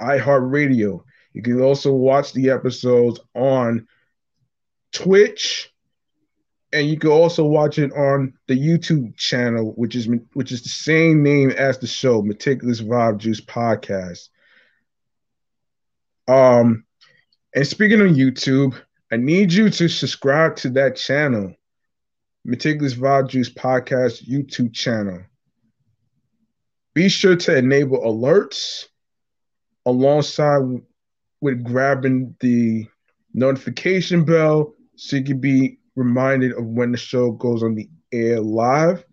[0.00, 1.02] iHeartRadio.
[1.32, 3.88] You can also watch the episodes on
[4.92, 5.72] Twitch,
[6.72, 10.68] and you can also watch it on the YouTube channel, which is which is the
[10.68, 14.28] same name as the show, Meticulous Vibe Juice Podcast.
[16.28, 16.84] Um,
[17.54, 21.54] and speaking of YouTube, I need you to subscribe to that channel,
[22.44, 25.22] Meticulous Vibe Juice Podcast YouTube channel.
[26.92, 28.84] Be sure to enable alerts
[29.86, 30.60] alongside
[31.40, 32.86] with grabbing the
[33.32, 38.40] notification bell so you can be reminded of when the show goes on the air
[38.40, 39.04] live.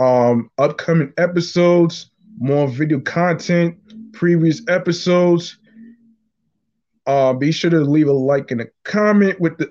[0.00, 3.78] Um, upcoming episodes, more video content,
[4.12, 5.58] previous episodes.
[7.06, 9.70] Uh, be sure to leave a like and a comment with the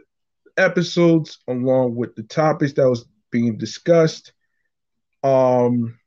[0.58, 4.34] episodes along with the topics that was being discussed.
[5.24, 5.98] Um,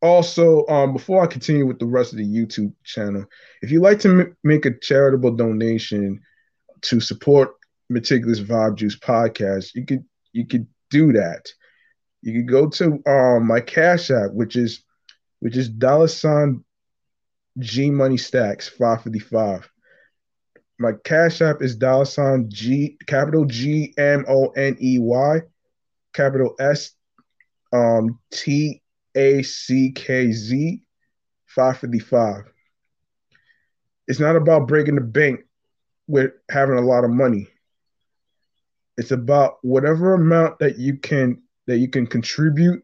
[0.00, 3.24] also, um, before I continue with the rest of the YouTube channel,
[3.62, 6.20] if you'd like to m- make a charitable donation
[6.82, 7.50] to support
[7.88, 11.48] Meticulous Vibe Juice podcast, you could you could do that.
[12.22, 14.84] You could go to um, my Cash App, which is
[15.40, 16.64] which is dollar sign
[17.58, 19.68] G Money Stacks five fifty five.
[20.82, 25.40] My Cash App is dollar sign G capital G M O N E Y
[26.12, 26.90] capital S
[27.72, 28.82] um T
[29.14, 30.82] a C K Z
[31.46, 32.52] 555.
[34.08, 35.44] It's not about breaking the bank
[36.08, 37.46] with having a lot of money.
[38.98, 42.82] It's about whatever amount that you can that you can contribute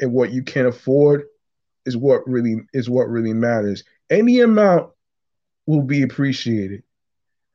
[0.00, 1.22] and what you can afford
[1.86, 3.84] is what really is what really matters.
[4.10, 4.90] Any amount
[5.66, 6.82] will be appreciated.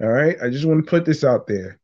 [0.02, 0.38] All right?
[0.42, 1.80] I just want to put this out there.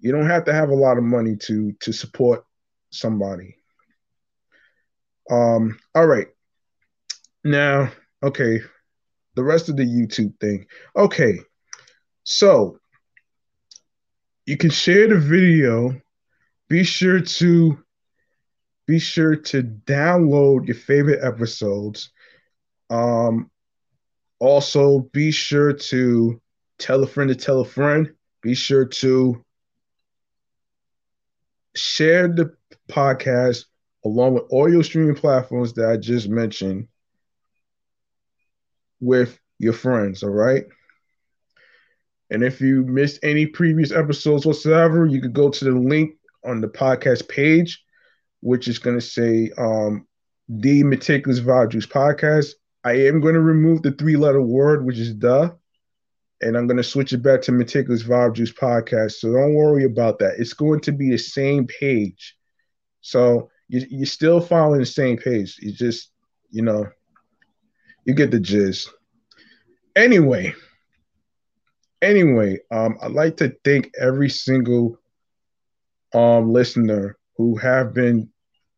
[0.00, 2.44] You don't have to have a lot of money to to support
[2.90, 3.56] somebody.
[5.30, 6.28] Um, all right.
[7.42, 7.90] Now,
[8.22, 8.60] okay,
[9.34, 10.66] the rest of the YouTube thing.
[10.96, 11.38] Okay,
[12.22, 12.78] so
[14.46, 16.00] you can share the video.
[16.68, 17.78] Be sure to
[18.86, 22.10] be sure to download your favorite episodes.
[22.90, 23.50] Um,
[24.44, 26.40] also, be sure to
[26.78, 28.12] tell a friend to tell a friend.
[28.42, 29.42] Be sure to
[31.74, 32.54] share the
[32.88, 33.64] podcast
[34.04, 36.88] along with all your streaming platforms that I just mentioned
[39.00, 40.64] with your friends, all right?
[42.30, 46.60] And if you missed any previous episodes whatsoever, you could go to the link on
[46.60, 47.82] the podcast page,
[48.40, 50.06] which is going to say um,
[50.48, 52.52] the Meticulous Vibe Juice Podcast.
[52.84, 55.56] I am going to remove the three letter word, which is the,
[56.42, 59.12] and I'm going to switch it back to Meticulous Vibe Juice Podcast.
[59.12, 60.34] So don't worry about that.
[60.38, 62.36] It's going to be the same page.
[63.00, 65.56] So you, you're still following the same page.
[65.60, 66.10] You just,
[66.50, 66.86] you know,
[68.04, 68.90] you get the gist.
[69.96, 70.54] Anyway,
[72.02, 74.98] anyway, um, I'd like to thank every single
[76.12, 78.28] um listener who have been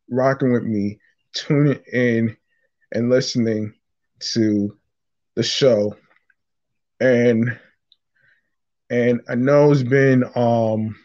[0.09, 0.99] rocking with me,
[1.33, 2.37] tuning in
[2.93, 3.73] and listening
[4.19, 4.77] to
[5.35, 5.95] the show.
[6.99, 7.57] And
[8.89, 10.95] and I know it's been um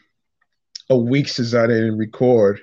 [0.90, 2.60] a week since I didn't record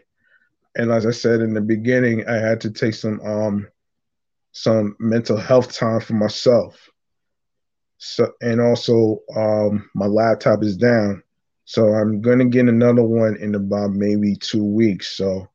[0.75, 3.67] and as I said in the beginning, I had to take some um
[4.51, 6.89] some mental health time for myself.
[7.97, 11.23] So and also um my laptop is down.
[11.65, 15.17] So I'm gonna get another one in about maybe two weeks.
[15.17, 15.49] So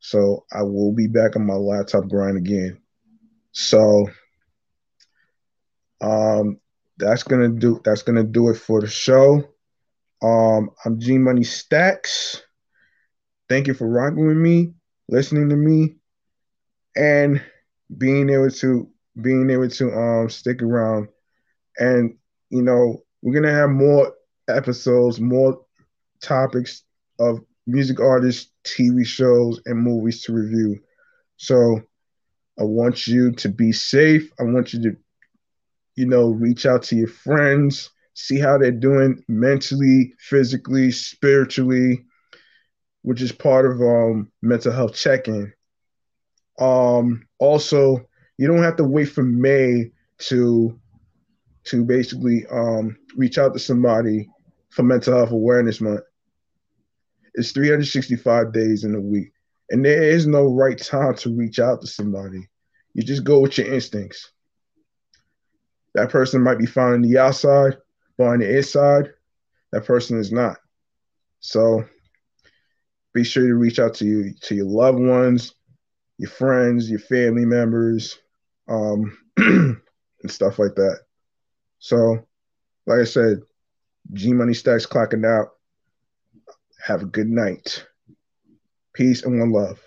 [0.00, 2.81] so I will be back on my laptop grind again.
[3.52, 4.06] So
[6.00, 6.58] um
[6.98, 9.42] that's gonna do that's gonna do it for the show.
[10.22, 12.42] Um I'm G Money Stacks.
[13.48, 14.74] Thank you for rocking with me,
[15.08, 15.96] listening to me,
[16.96, 17.40] and
[17.98, 18.88] being able to
[19.22, 21.08] being able to um stick around.
[21.78, 22.16] And
[22.50, 24.12] you know, we're gonna have more
[24.48, 25.60] episodes, more
[26.22, 26.82] topics
[27.18, 30.78] of music artists, TV shows, and movies to review.
[31.36, 31.80] So
[32.62, 34.30] I want you to be safe.
[34.38, 34.96] I want you to,
[35.96, 42.04] you know, reach out to your friends, see how they're doing mentally, physically, spiritually,
[43.02, 45.52] which is part of um, mental health check-in.
[46.60, 48.06] Um, also,
[48.38, 49.90] you don't have to wait for May
[50.28, 50.78] to
[51.64, 54.28] to basically um, reach out to somebody
[54.70, 56.02] for Mental Health Awareness Month.
[57.34, 59.32] It's 365 days in a week,
[59.70, 62.48] and there is no right time to reach out to somebody.
[62.94, 64.30] You just go with your instincts.
[65.94, 67.76] That person might be fine on the outside,
[68.16, 69.12] but on the inside,
[69.72, 70.58] that person is not.
[71.40, 71.84] So
[73.14, 75.54] be sure to reach out to you to your loved ones,
[76.18, 78.18] your friends, your family members,
[78.68, 79.80] um, and
[80.28, 81.00] stuff like that.
[81.78, 82.26] So,
[82.86, 83.40] like I said,
[84.12, 85.48] G Money Stacks clocking out.
[86.84, 87.86] Have a good night.
[88.92, 89.80] Peace and one love.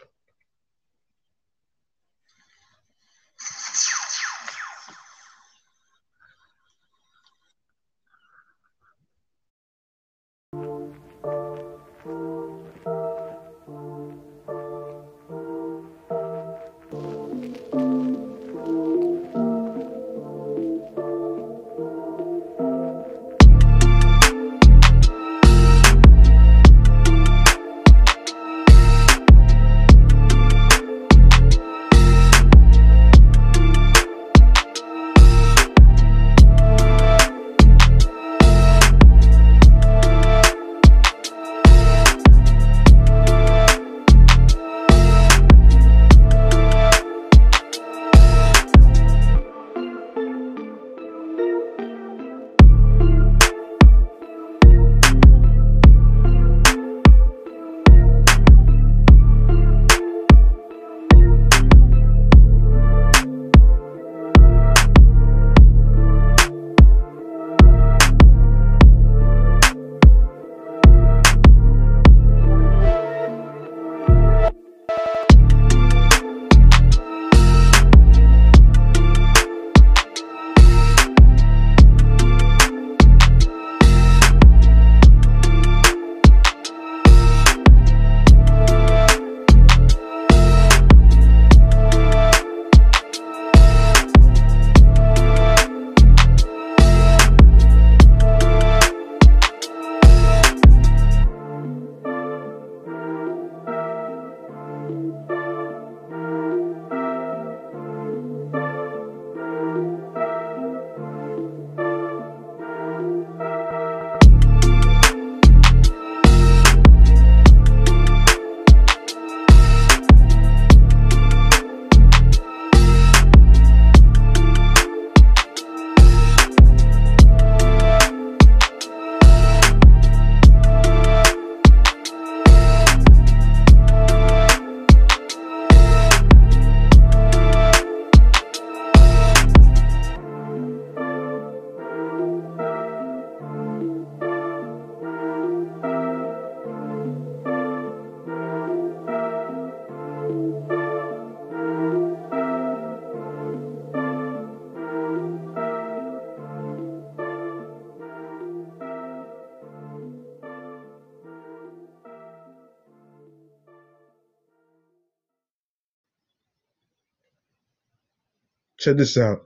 [168.86, 169.46] Check this out.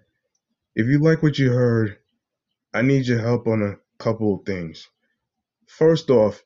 [0.75, 1.97] If you like what you heard,
[2.73, 4.87] I need your help on a couple of things.
[5.65, 6.43] First off,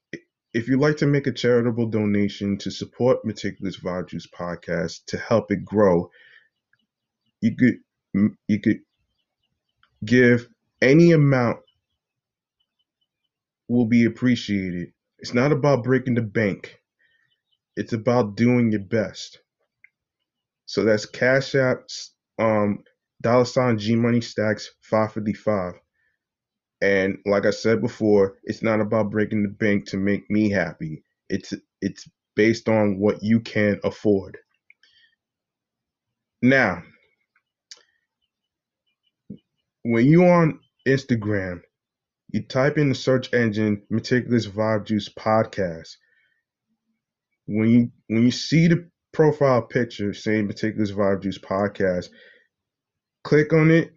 [0.53, 5.52] if you'd like to make a charitable donation to support Meticulous Vibe podcast to help
[5.52, 6.11] it grow,
[7.41, 7.80] you could
[8.48, 8.82] you could
[10.06, 10.48] give
[10.80, 11.61] any amount
[13.68, 14.94] will be appreciated.
[15.18, 16.80] It's not about breaking the bank.
[17.76, 19.40] It's about doing your best.
[20.68, 21.86] So that's Cash App,
[22.40, 22.84] um,
[23.22, 25.76] dollar sign G Money Stacks 555.
[26.82, 31.04] And like I said before, it's not about breaking the bank to make me happy.
[31.30, 34.38] It's it's based on what you can afford.
[36.42, 36.84] Now,
[39.84, 41.62] when you on Instagram,
[42.32, 45.96] you type in the search engine Meticulous Vibe Juice Podcast.
[47.46, 52.10] When you when you see the profile picture saying Meticulous Vibe Juice Podcast,
[53.23, 53.94] click on it,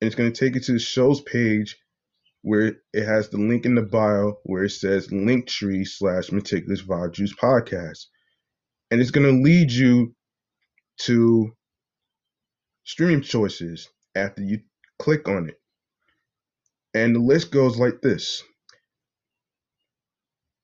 [0.00, 1.78] and it's going to take you to the show's page
[2.42, 7.12] where it has the link in the bio where it says Linktree slash Meticulous Vibe
[7.12, 8.04] Juice Podcast.
[8.90, 10.14] And it's going to lead you
[10.98, 11.52] to
[12.84, 14.60] stream choices after you
[14.98, 15.58] click on it.
[16.92, 18.42] And the list goes like this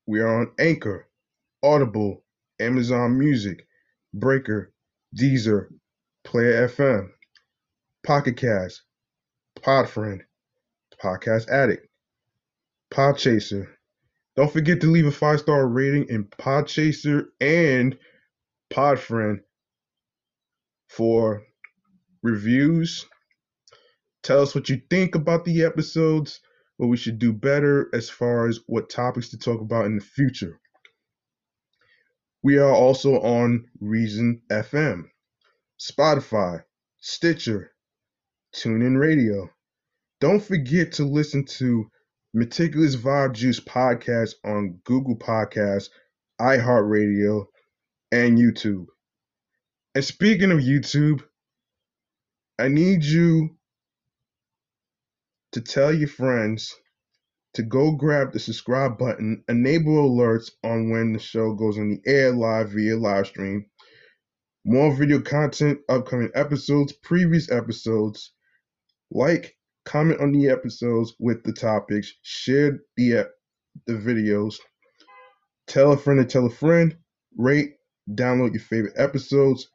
[0.05, 1.07] We are on Anchor,
[1.63, 2.23] Audible,
[2.61, 3.65] Amazon Music,
[4.13, 4.73] Breaker,
[5.17, 5.67] Deezer,
[6.23, 7.09] Player FM,
[8.05, 8.83] Pocket Cast,
[9.59, 10.21] Podfriend,
[11.03, 11.87] Podcast Addict,
[12.93, 13.67] Podchaser.
[14.35, 17.97] Don't forget to leave a five star rating in Podchaser and
[18.71, 19.41] Podfriend
[20.89, 21.43] for
[22.23, 23.05] reviews.
[24.23, 26.39] Tell us what you think about the episodes,
[26.77, 30.03] what we should do better as far as what topics to talk about in the
[30.03, 30.60] future.
[32.43, 35.03] We are also on Reason FM,
[35.79, 36.63] Spotify,
[36.99, 37.71] Stitcher,
[38.55, 39.49] TuneIn Radio.
[40.19, 41.89] Don't forget to listen to
[42.33, 45.89] Meticulous Vibe Juice podcast on Google Podcasts,
[46.39, 47.45] iHeartRadio,
[48.11, 48.87] and YouTube.
[49.93, 51.21] And speaking of YouTube,
[52.57, 53.57] I need you
[55.51, 56.73] to tell your friends
[57.53, 62.01] to go grab the subscribe button, enable alerts on when the show goes on the
[62.09, 63.65] air live via live stream.
[64.63, 68.33] More video content, upcoming episodes, previous episodes.
[69.09, 73.27] Like, comment on the episodes with the topics, share the
[73.87, 74.57] the videos,
[75.67, 76.95] tell a friend to tell a friend,
[77.37, 77.75] rate,
[78.09, 79.69] download your favorite episodes,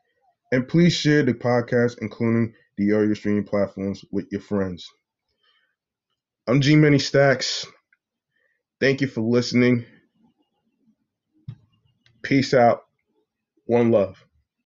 [0.52, 4.86] and please share the podcast, including the audio streaming platforms, with your friends.
[6.46, 7.66] I'm G Money Stacks.
[8.80, 9.86] Thank you for listening.
[12.22, 12.82] Peace out.
[13.66, 14.25] One love.